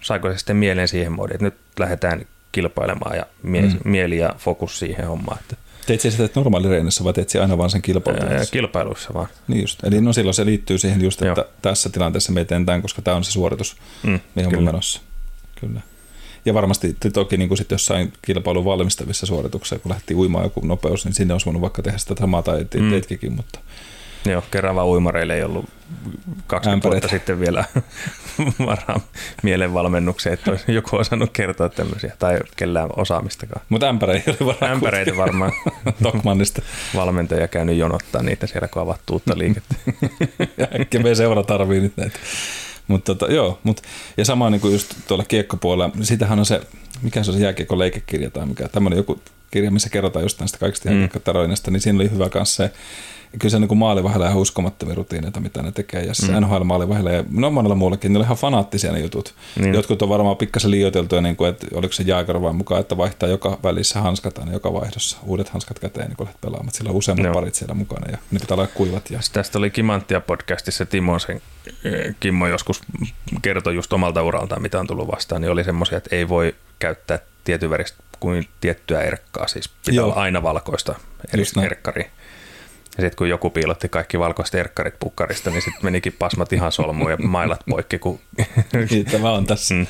[0.00, 3.78] saiko se sitten mieleen siihen moodiin, että nyt lähdetään kilpailemaan ja mie- mm.
[3.84, 5.38] mieli ja fokus siihen hommaan.
[5.40, 5.56] Että.
[5.88, 8.52] Teit sä sitä normaalireenissä vai teet sä aina vaan sen kilpailussa?
[8.52, 9.28] Kilpailuissa vaan.
[9.48, 9.84] Niin just.
[9.84, 11.48] Eli no silloin se liittyy siihen just, että Joo.
[11.62, 15.00] tässä tilanteessa me teen tämän, koska tämä on se suoritus, mm, mihin on menossa.
[15.60, 15.80] Kyllä.
[16.44, 21.04] Ja varmasti toki niin kuin sit jossain kilpailun valmistavissa suorituksissa, kun lähti uimaan joku nopeus,
[21.04, 22.90] niin sinne olisi voinut vaikka tehdä sitä samaa tai mm.
[22.90, 23.60] teetkin, mutta–
[24.24, 25.64] Joo, kerran uimareille ei ollut
[26.46, 26.88] 20 Ämpäreitä.
[26.88, 27.64] vuotta sitten vielä
[28.66, 29.00] varaa
[29.42, 33.62] mielenvalmennukseen, että olisi joku osannut kertoa tämmöisiä, tai kellään osaamistakaan.
[33.68, 34.72] Mutta ämpäreitä oli varaa.
[34.72, 35.52] Ämpäreitä varmaan.
[36.02, 36.62] Tokmannista.
[36.94, 39.74] Valmentaja käynyt jonottaa niitä siellä, kun avattu uutta liikettä.
[40.80, 42.18] äkkiä me seura tarvii nyt näitä.
[42.88, 43.82] Mutta tota, joo, mut,
[44.16, 46.60] ja sama niin kuin just tuolla kiekkopuolella, sitähän on se,
[47.02, 50.58] mikä se on se jääkiekko leikekirja tai mikä, tämmöinen joku kirja, missä kerrotaan just näistä
[50.58, 51.08] kaikista mm.
[51.70, 52.72] niin siinä oli hyvä kanssa se,
[53.32, 56.04] ja kyllä se niin kuin maalivahdella ihan uskomattomia rutiineita, mitä ne tekee.
[56.04, 56.46] Ja se mm.
[56.46, 59.34] NHL maalivahdella ja no monella muullakin, ne oli ihan fanaattisia ne jutut.
[59.56, 59.74] Niin.
[59.74, 63.28] Jotkut on varmaan pikkasen liioiteltuja, niin kuin, että oliko se Jääkär vain mukaan, että vaihtaa
[63.28, 65.18] joka välissä hanskat aina joka vaihdossa.
[65.22, 66.72] Uudet hanskat käteen, niin kun lähdet pelaamaan.
[66.72, 67.34] Sillä on useammat no.
[67.34, 69.10] parit siellä mukana ja ne pitää olla kuivat.
[69.10, 69.20] Ja...
[69.32, 71.42] Tästä oli Kimanttia podcastissa Timo sen,
[71.84, 72.80] eh, Kimmo joskus
[73.42, 77.18] kertoi just omalta uraltaan, mitä on tullut vastaan, niin oli semmoisia, että ei voi käyttää
[77.44, 80.06] tietyn väristä kuin tiettyä erkkaa, siis pitää Joo.
[80.06, 80.94] olla aina valkoista
[81.62, 82.10] erkkari.
[82.98, 87.10] Ja sitten kun joku piilotti kaikki valkoiset erkkarit pukkarista, niin sitten menikin pasmat ihan solmuun
[87.10, 87.98] ja mailat poikki.
[87.98, 88.20] Kun...
[88.90, 89.74] Niin, tämä on tässä.
[89.74, 89.86] Mm.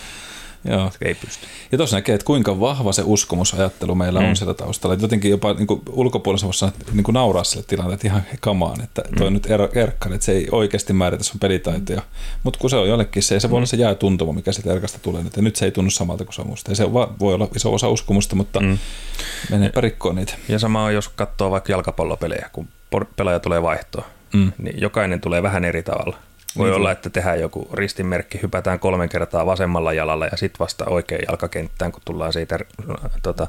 [0.65, 0.93] Joo.
[1.03, 1.47] Ei pysty.
[1.73, 4.29] Ja tuossa näkee, että kuinka vahva se uskomusajattelu meillä mm.
[4.29, 4.95] on siellä taustalla.
[4.95, 9.03] Että jotenkin jopa niin ulkopuolella voisi sanoa, niin kuin nauraa sille tilanteelle, ihan kamaan, että
[9.19, 9.35] toi mm.
[9.35, 12.03] nyt er, erkkari, että se ei oikeasti määritä sun pelitaitoja.
[12.43, 13.57] Mutta kun se on jollekin se, se voi mm.
[13.57, 15.37] olla se jää tuntuma, mikä sieltä erkasta tulee nyt.
[15.37, 16.71] Ja nyt se ei tunnu samalta kuin se on musta.
[16.71, 18.79] Ja se voi olla iso osa uskomusta, mutta mm.
[19.51, 20.35] menee perikkoon niitä.
[20.49, 22.69] Ja sama on, jos katsoo vaikka jalkapallopelejä, kun
[23.16, 24.53] pelaaja tulee vaihtoon, mm.
[24.59, 26.16] niin jokainen tulee vähän eri tavalla.
[26.59, 30.84] Voi niin olla, että tehdään joku ristinmerkki, hypätään kolme kertaa vasemmalla jalalla ja sitten vasta
[30.84, 32.59] oikein jalkakenttään, kun tullaan siitä
[33.22, 33.47] tota,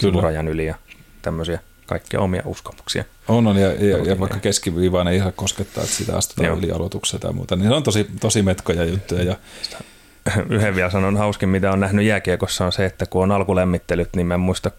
[0.00, 0.74] sivurajan yli ja
[1.22, 3.04] tämmöisiä kaikkia omia uskomuksia.
[3.28, 7.20] On, on ja, ja, ja vaikka keskiviivaan ei ihan koskettaa, että sitä astutaan yli aloitukseen
[7.20, 9.22] tai muuta, niin se on tosi, tosi metkoja juttuja.
[9.22, 9.36] Ja...
[10.48, 14.26] Yhden vielä sanon hauskin, mitä on nähnyt jääkiekossa on se, että kun on alkulemmittelyt, niin
[14.26, 14.70] mä en muista,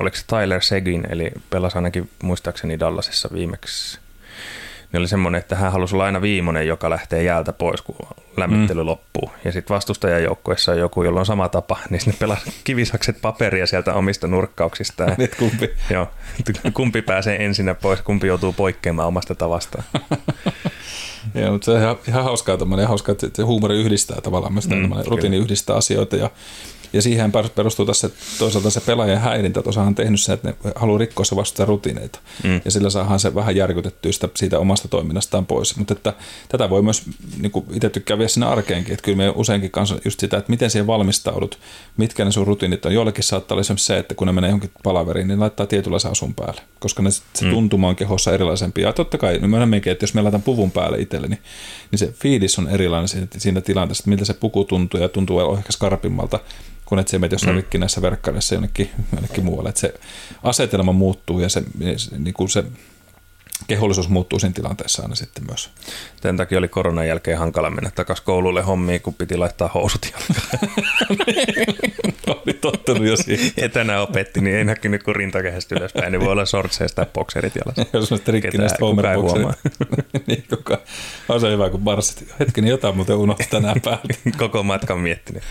[0.00, 3.98] oliko se Tyler Segin, eli pelasi ainakin muistaakseni Dallasissa viimeksi
[4.94, 7.96] niin oli semmoinen, että hän halusi olla aina viimeinen, joka lähtee jäältä pois, kun
[8.36, 8.86] lämmittely mm.
[8.86, 9.30] loppuu.
[9.44, 13.66] Ja sitten vastustajan joukkueessa on joku, jolla on sama tapa, niin sinne pelaa kivisakset paperia
[13.66, 15.04] sieltä omista nurkkauksista.
[15.18, 15.70] Niin, kumpi?
[15.90, 16.08] Joo,
[16.74, 19.84] kumpi pääsee ensinnä pois, kumpi joutuu poikkeamaan omasta tavastaan.
[21.34, 24.90] Joo, mutta se on ihan, ihan hauskaa, hauskaa, että se huumori yhdistää tavallaan myös mm,
[25.06, 26.30] rutiini yhdistää asioita ja
[26.94, 30.98] ja siihen perustuu tässä toisaalta se pelaajan häirintä, että osahan tehnyt se, että ne haluaa
[30.98, 32.18] rikkoa se vasta rutiineita.
[32.44, 32.60] Mm.
[32.64, 35.76] Ja sillä saadaan se vähän järkytettyä sitä, siitä omasta toiminnastaan pois.
[35.76, 36.12] Mutta että
[36.48, 37.02] tätä voi myös
[37.40, 40.70] niin itse tykkää vielä sinne arkeenkin, että kyllä me useinkin kanssa just sitä, että miten
[40.70, 41.58] siihen valmistaudut,
[41.96, 42.94] mitkä ne sun rutiinit on.
[42.94, 46.60] Joillekin saattaa olla se, että kun ne menee johonkin palaveriin, niin laittaa tietynlaisen asun päälle,
[46.78, 47.50] koska ne, se mm.
[47.50, 48.80] tuntuma on kehossa erilaisempi.
[48.80, 51.42] Ja totta kai, niin myöhemminkin, että jos me laitan puvun päälle itselle, niin,
[51.90, 55.54] niin se fiilis on erilainen siinä, siinä tilanteessa, että miltä se puku tuntuu ja tuntuu
[55.56, 56.40] ehkä skarpimmalta
[56.94, 57.56] kun et se menet jossain mm.
[57.56, 59.68] rikkinäisessä verkkareissa jonnekin, jonnekin muualle.
[59.68, 59.94] Että se
[60.42, 61.62] asetelma muuttuu ja se,
[61.96, 62.64] se, niin kuin se
[63.66, 65.70] kehollisuus muuttuu siinä tilanteessa aina sitten myös.
[66.20, 70.12] Tämän takia oli koronan jälkeen hankala mennä takaisin koululle hommiin, kun piti laittaa housut
[72.46, 73.52] oli tottunut jo siihen.
[73.56, 77.86] Etänä opetti, niin ei näkynyt kuin rintakehästä ylöspäin, niin voi olla shortseista tai bokserit jalassa.
[77.98, 79.06] Jos on rikkinäistä homer
[80.26, 80.78] niin, kuka,
[81.28, 82.34] on se hyvä, kun barssit.
[82.40, 84.14] Hetkinen, jotain muuten unohtaa tänään päältä.
[84.38, 85.42] Koko matkan miettinyt.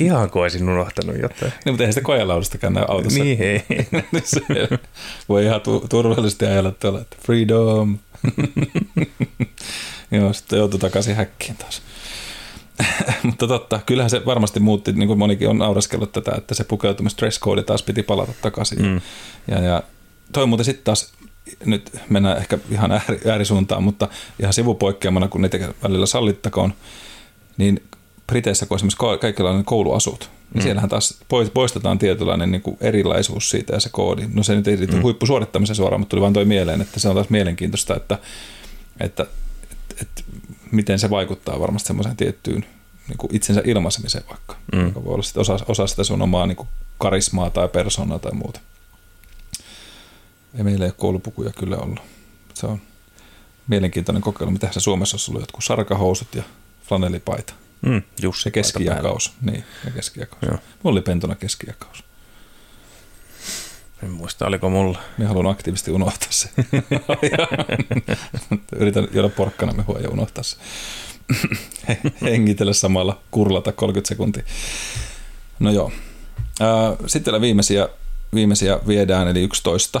[0.00, 1.52] Ihan kuin olisin unohtanut jotain.
[1.64, 3.24] Niin, mutta eihän sitä kojelaudastakaan näy autossa.
[3.24, 3.64] Niin, ei.
[5.28, 7.98] voi ihan tu- turvallisesti ajella tuolla, että freedom.
[10.10, 11.82] Joo, sitten joutui takaisin häkkiin taas.
[13.22, 17.16] Mutta totta, kyllähän se varmasti muutti, niin kuin monikin on nauraskellut tätä, että se pukeutumis
[17.18, 18.82] dress code taas piti palata takaisin.
[18.82, 19.00] Mm.
[19.48, 19.82] Ja, ja
[20.32, 21.12] toi muuten sitten taas,
[21.64, 24.08] nyt mennään ehkä ihan ääri, äärisuuntaan, mutta
[24.40, 26.74] ihan sivupoikkeamana, kun niitä välillä sallittakoon,
[27.56, 27.82] niin
[28.26, 30.62] Briteissä, kun esimerkiksi kaikilla on kouluasut, niin mm.
[30.62, 31.18] siellähän taas
[31.54, 34.28] poistetaan tietynlainen niin kuin erilaisuus siitä ja se koodi.
[34.32, 35.02] No se nyt ei liity mm.
[35.02, 38.18] huippusuorittamiseen suoraan, mutta tuli vain toi mieleen, että se on taas mielenkiintoista, että,
[39.00, 39.26] että,
[39.70, 40.22] että, että
[40.72, 42.66] miten se vaikuttaa varmasti semmoiseen tiettyyn
[43.08, 44.86] niin kuin itsensä ilmaisemiseen vaikka, mm.
[44.86, 46.68] joka voi olla sitten osa, osa sitä sun omaa niin kuin
[46.98, 48.60] karismaa tai persoonaa tai muuta.
[50.58, 52.00] Ei meillä ei ole koulupukuja kyllä ollut.
[52.54, 52.80] Se on
[53.68, 54.50] mielenkiintoinen kokeilu.
[54.50, 56.42] Mitä se Suomessa olisi ollut jotkut sarkahousut ja
[56.88, 57.54] flanelipaita.
[57.86, 59.32] Mm, Jussi ja keskijakaus.
[59.42, 60.42] Niin, ja keskijakaus.
[60.42, 60.58] Joo.
[60.82, 62.04] Mulla oli pentona keskijakaus.
[64.02, 64.98] En muista, oliko mulla.
[65.18, 66.48] Me haluan aktiivisesti unohtaa se.
[68.76, 70.56] Yritän juoda porkkana mehua ja unohtaa se.
[72.30, 74.42] Hengitellä samalla, kurlata 30 sekuntia.
[75.58, 75.92] No joo.
[77.06, 77.88] Sitten viimeisiä,
[78.34, 80.00] viimeisiä viedään, eli 11.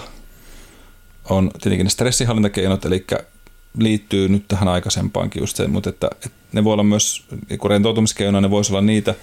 [1.24, 3.06] on tietenkin ne stressihallintakeinot, eli
[3.78, 7.24] liittyy nyt tähän aikaisempaankin just se, mutta että, että ne voi olla myös,
[7.58, 9.14] kun rentoutumiskeinoja, ne voisi olla niitä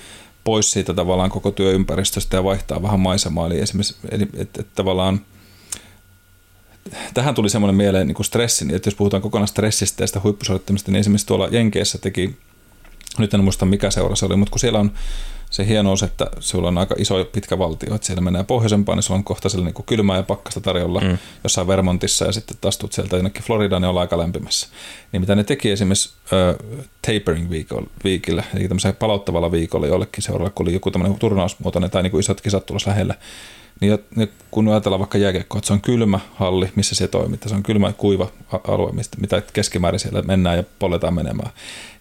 [0.44, 5.22] pois siitä tavallaan koko työympäristöstä ja vaihtaa vähän maisemaa, eli esimerkiksi, eli, että, että tavallaan
[7.14, 10.92] tähän tuli semmoinen mieleen niin kuin stressi, että jos puhutaan kokonaan stressistä ja sitä huippusuorittamista,
[10.92, 12.38] niin esimerkiksi tuolla Jenkeissä teki,
[13.18, 14.92] nyt en muista mikä seura se oli, mutta kun siellä on
[15.54, 19.18] se hienous, että sulla on aika iso pitkä valtio, että siellä menee pohjoisempaan, niin sulla
[19.18, 21.18] on kohta niin kuin kylmää ja pakkasta tarjolla mm.
[21.44, 24.68] jossain Vermontissa ja sitten taas tuut sieltä jonnekin Floridaan, niin ollaan aika lämpimässä.
[25.12, 27.50] Niin mitä ne teki esimerkiksi uh, tapering
[28.04, 32.20] viikillä, eli tämmöisellä palauttavalla viikolla jollekin seuraavalle, kun oli joku tämmöinen turnausmuotoinen tai niin kuin
[32.20, 33.16] isot kisat tulossa lähellä,
[33.82, 34.00] niin
[34.52, 37.94] kun ajatellaan vaikka jääkiekkoa, että se on kylmä halli, missä se toimii, se on kylmä
[37.94, 38.30] kuiva
[38.68, 41.50] alue, mistä, mitä keskimäärin siellä mennään ja polletaan menemään.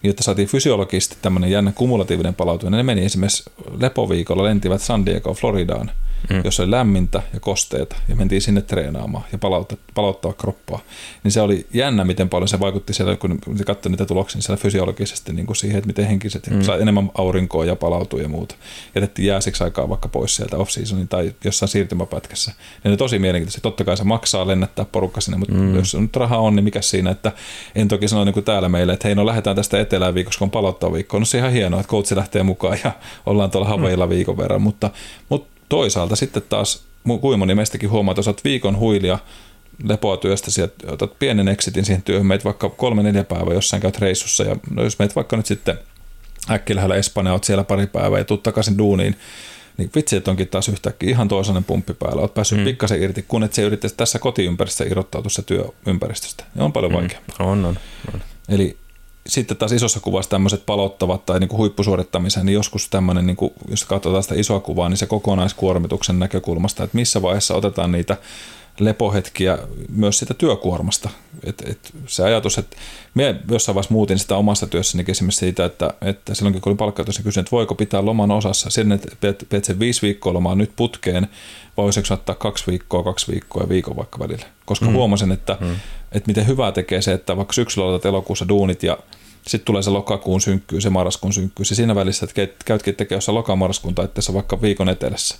[0.01, 3.43] Niin jotta saatiin fysiologisesti tämmöinen jännä kumulatiivinen palautuminen, ne meni esimerkiksi
[3.79, 5.91] lepoviikolla, lentivät San Diego, Floridaan,
[6.29, 6.41] mm.
[6.43, 10.79] jossa oli lämmintä ja kosteita, ja mentiin sinne treenaamaan ja palauttaa, palauttaa kroppaa.
[11.23, 14.61] Niin se oli jännä, miten paljon se vaikutti siellä, kun katsoi niitä tuloksia, niin siellä
[14.61, 16.61] fysiologisesti niin kuin siihen, että miten henkiset mm.
[16.61, 18.55] sai enemmän aurinkoa ja palautui ja muuta.
[18.95, 22.51] Jätettiin jääsiksi aikaa vaikka pois sieltä off-seasonin tai jossain siirtymäpätkässä.
[22.83, 23.61] Ja ne tosi mielenkiintoista.
[23.61, 25.75] Totta kai se maksaa lennättää porukka sinne, mutta mm.
[25.75, 27.31] jos nyt rahaa on, niin mikä siinä, että
[27.75, 30.45] en toki sano niin kuin täällä meille, että hei no lähdetään tästä etelään viikossa, kun
[30.45, 31.19] on palauttava viikko.
[31.19, 32.91] No se ihan hienoa, että coachi lähtee mukaan ja
[33.25, 34.09] ollaan tuolla Havailla mm.
[34.09, 34.89] viikon verran, mutta,
[35.29, 39.19] mutta toisaalta sitten taas kuinka moni meistäkin huomaa, että osaat viikon huilia
[39.83, 44.43] lepoa työstä, otat pienen exitin siihen työhön, meet vaikka kolme neljä päivää jossain käyt reissussa
[44.43, 45.79] ja no jos meet vaikka nyt sitten
[46.49, 49.15] äkkiä lähellä Espanjaa, oot siellä pari päivää ja tuut takaisin duuniin,
[49.77, 52.21] niin vitsi, että onkin taas yhtäkkiä ihan toisenlainen pumppi päällä.
[52.21, 52.65] Olet päässyt mm.
[52.65, 56.43] pikkasen irti, kun et se yrittäisi tässä kotiympäristössä irrottautua se työympäristöstä.
[56.55, 56.95] Ja on paljon mm.
[56.97, 57.35] vaikeampaa.
[57.39, 57.77] On, on,
[58.13, 58.21] on.
[58.49, 58.77] Eli
[59.27, 63.53] sitten taas isossa kuvassa tämmöiset palottavat tai niin kuin huippusuorittamisen, niin joskus tämmöinen, niin kuin,
[63.69, 68.17] jos katsotaan sitä isoa kuvaa, niin se kokonaiskuormituksen näkökulmasta, että missä vaiheessa otetaan niitä
[68.79, 69.57] lepohetkiä
[69.89, 71.09] myös sitä työkuormasta.
[71.43, 72.77] Et, et se ajatus, että
[73.13, 77.19] minä jossain vaiheessa muutin sitä omassa työssäni esimerkiksi siitä, että, että silloinkin kun olin palkkautuessa,
[77.19, 80.71] niin kysyin, että voiko pitää loman osassa sen, että pidät sen viisi viikkoa lomaa nyt
[80.75, 81.27] putkeen,
[81.77, 84.45] vai voisiko ottaa kaksi viikkoa, kaksi viikkoa ja viikon vaikka välillä.
[84.65, 84.93] Koska mm.
[84.93, 85.75] huomasin, että, mm.
[86.11, 88.97] että miten hyvää tekee se, että vaikka syksyllä aloitat elokuussa duunit ja
[89.47, 91.69] sitten tulee se lokakuun synkkyys se marraskuun synkkyys.
[91.69, 95.35] Ja siinä välissä, että käytkin tekee jossain lokamarraskuun tai vaikka viikon etelässä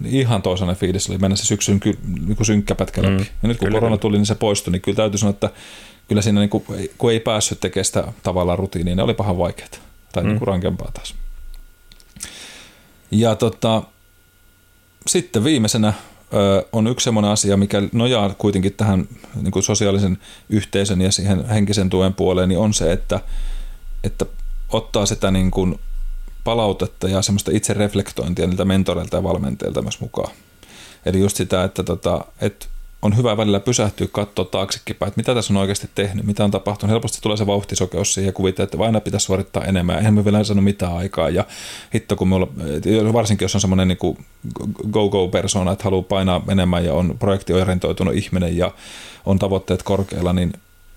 [0.00, 3.12] niin ihan toisenlainen fiilis oli mennä se syksyn ky, niin synkkä pätkä läpi.
[3.12, 5.50] Mm, ja nyt kun kyllä, korona tuli, niin se poistui, niin kyllä täytyy sanoa, että
[6.08, 6.64] kyllä siinä niin kuin,
[6.98, 9.68] kun ei päässyt tekemään sitä tavallaan rutiiniin, niin oli pahan vaikeaa
[10.12, 10.28] tai mm.
[10.28, 11.14] niin kuin rankempaa taas.
[13.10, 13.82] Ja tota,
[15.06, 15.92] sitten viimeisenä
[16.34, 19.08] ö, on yksi semmoinen asia, mikä nojaa kuitenkin tähän
[19.42, 20.18] niin kuin sosiaalisen
[20.48, 23.20] yhteisön ja siihen henkisen tuen puoleen, niin on se, että,
[24.04, 24.26] että
[24.68, 25.78] ottaa sitä niin kuin
[26.44, 30.32] palautetta ja semmoista itse reflektointia niiltä mentoreilta ja valmentajilta myös mukaan.
[31.06, 32.66] Eli just sitä, että, tota, että
[33.02, 36.50] on hyvä välillä pysähtyä, katsoa taaksekin päin, että mitä tässä on oikeasti tehnyt, mitä on
[36.50, 36.90] tapahtunut.
[36.90, 39.98] Helposti tulee se vauhtisokeus siihen ja kuvitella, että aina pitäisi suorittaa enemmän.
[39.98, 41.28] Eihän me vielä saanut mitään aikaa.
[41.28, 41.44] Ja
[41.94, 42.48] hitto, kun me olla,
[43.12, 44.16] varsinkin jos on semmoinen niin
[44.92, 48.70] go-go-persona, että haluaa painaa enemmän ja on projektiorientoitunut ihminen ja
[49.26, 50.52] on tavoitteet korkealla, niin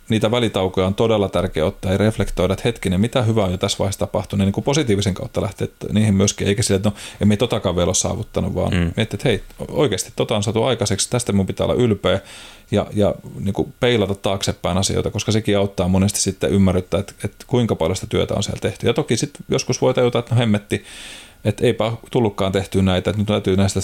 [0.10, 3.78] niitä välitaukoja on todella tärkeää ottaa ja reflektoida, että hetkinen, mitä hyvää on jo tässä
[3.80, 7.76] vaiheessa tapahtunut, niin kuin positiivisen kautta lähteä niihin myöskin, eikä sille, että no, emme totakaan
[7.76, 8.80] vielä ole saavuttanut, vaan mm.
[8.80, 12.20] miettiä, että hei, oikeasti tota on saatu aikaiseksi, tästä mun pitää olla ylpeä
[12.72, 17.45] ja, ja niin kuin peilata taaksepäin asioita, koska sekin auttaa monesti sitten ymmärryttää, että, että
[17.47, 18.88] kuinka paljon sitä työtä on siellä tehty.
[18.88, 20.84] Ja toki sitten joskus voi tajuta, että no hemmetti,
[21.46, 23.80] että eipä tullutkaan tehtyä näitä, että nyt täytyy näistä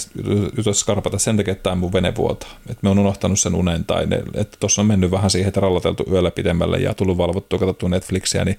[0.56, 2.50] jutuista skarpata sen takia, että tämä mun vene vuotaa.
[2.60, 5.60] Että me on unohtanut sen unen tai ne, että tuossa on mennyt vähän siihen, että
[5.60, 8.58] rallateltu yöllä pidemmälle ja tullut valvottua, katsottua Netflixiä, niin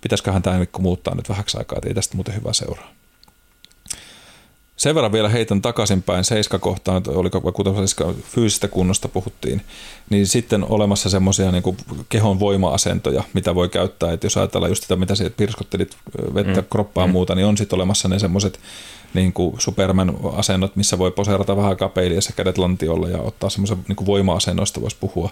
[0.00, 2.99] pitäisiköhän tämä muuttaa nyt vähäksi aikaa, että ei tästä muuten hyvä seuraa.
[4.80, 7.74] Sen verran vielä heitän takaisinpäin seiskakohtaan, oli kuten
[8.22, 9.62] fyysistä kunnosta puhuttiin,
[10.10, 11.76] niin sitten olemassa semmoisia niin
[12.08, 15.96] kehon voima-asentoja, mitä voi käyttää, että jos ajatellaan just sitä, mitä siitä pirskottelit
[16.34, 16.66] vettä, mm.
[16.70, 17.12] kroppaa mm.
[17.12, 18.60] muuta, niin on sitten olemassa ne semmoiset
[19.14, 24.96] niin Superman-asennot, missä voi poseerata vähän kapeiliassa kädet lantiolla ja ottaa semmoisen niin voima-asennoista voisi
[25.00, 25.30] puhua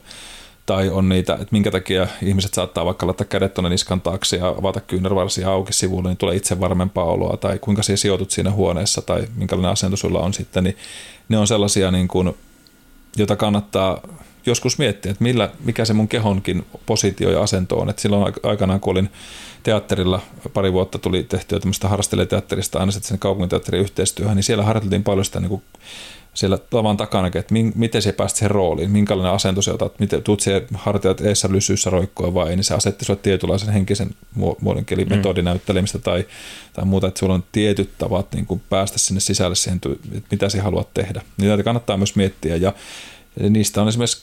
[0.69, 4.49] tai on niitä, että minkä takia ihmiset saattaa vaikka laittaa kädet tuonne niskan taakse ja
[4.49, 9.03] avata kyynärvarsia auki sivulle, niin tulee itse varmempaa oloa, tai kuinka siellä sijoitut siinä huoneessa,
[9.03, 10.77] tai minkälainen asento sulla on sitten, niin
[11.29, 12.37] ne on sellaisia, niin kuin,
[13.16, 14.01] jota kannattaa
[14.47, 17.91] joskus miettiä, että millä, mikä se mun kehonkin positio ja asento on.
[17.91, 19.11] Et silloin aikanaan, kun olin
[19.62, 20.21] teatterilla
[20.55, 25.25] pari vuotta tuli tehtyä tämmöistä harrastelijateatterista aina sitten sen kaupunginteatterin yhteistyöhön, niin siellä harjoiteltiin paljon
[25.25, 25.62] sitä niin kuin
[26.39, 30.41] siellä tavan takana, että miten se päästä siihen rooliin, minkälainen asento se otat, miten tuut
[30.41, 35.05] siihen hartiat eessä lysyissä roikkoa vai ei, niin se asetti sulle tietynlaisen henkisen muodon, eli
[35.05, 35.16] mm.
[35.16, 36.26] metodinäyttelemistä tai,
[36.72, 39.80] tai muuta, että sulla on tietyt tavat niin kuin päästä sinne sisälle siihen,
[40.12, 41.22] että mitä sä haluat tehdä.
[41.36, 42.72] Niitä kannattaa myös miettiä ja
[43.51, 44.22] niistä on esimerkiksi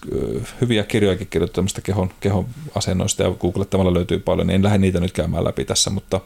[0.61, 5.11] hyviä kirjojakin kirjoittamista kehon, kehon asennoista ja googlettamalla löytyy paljon, niin en lähde niitä nyt
[5.11, 6.21] käymään läpi tässä, mutta,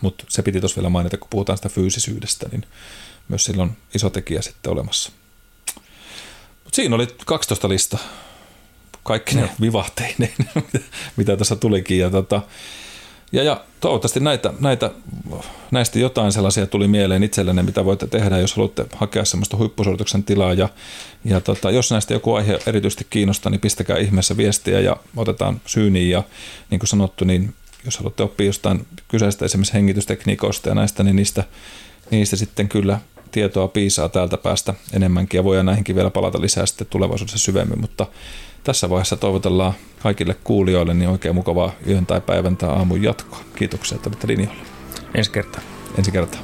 [0.00, 2.64] mutta se piti tuossa vielä mainita, kun puhutaan sitä fyysisyydestä, niin
[3.30, 5.12] myös sillä on iso tekijä sitten olemassa.
[6.64, 7.98] Mutta siinä oli 12 lista,
[9.02, 10.34] kaikki ne vivahteineen,
[11.16, 11.98] mitä tässä tulikin.
[11.98, 12.42] Ja, tota,
[13.32, 14.90] ja, ja toivottavasti näitä, näitä,
[15.70, 20.52] näistä jotain sellaisia tuli mieleen itsellenne, mitä voitte tehdä, jos haluatte hakea semmoista huippusuorituksen tilaa.
[20.52, 20.68] Ja,
[21.24, 26.10] ja tota, jos näistä joku aihe erityisesti kiinnostaa, niin pistäkää ihmeessä viestiä ja otetaan syyniin.
[26.10, 26.22] Ja
[26.70, 27.54] niin kuin sanottu, niin
[27.84, 31.44] jos haluatte oppia jostain kyseistä esimerkiksi hengitystekniikoista ja näistä, niin niistä,
[32.10, 33.00] niistä sitten kyllä
[33.30, 38.06] tietoa piisaa täältä päästä enemmänkin ja voidaan näihinkin vielä palata lisää sitten tulevaisuudessa syvemmin, mutta
[38.64, 39.72] tässä vaiheessa toivotellaan
[40.02, 43.40] kaikille kuulijoille niin oikein mukavaa yön tai päivän tai aamun jatkoa.
[43.56, 44.62] Kiitoksia, että olette linjoilla.
[45.14, 45.60] Ensi kertaa.
[45.98, 46.40] Ensi kertaa.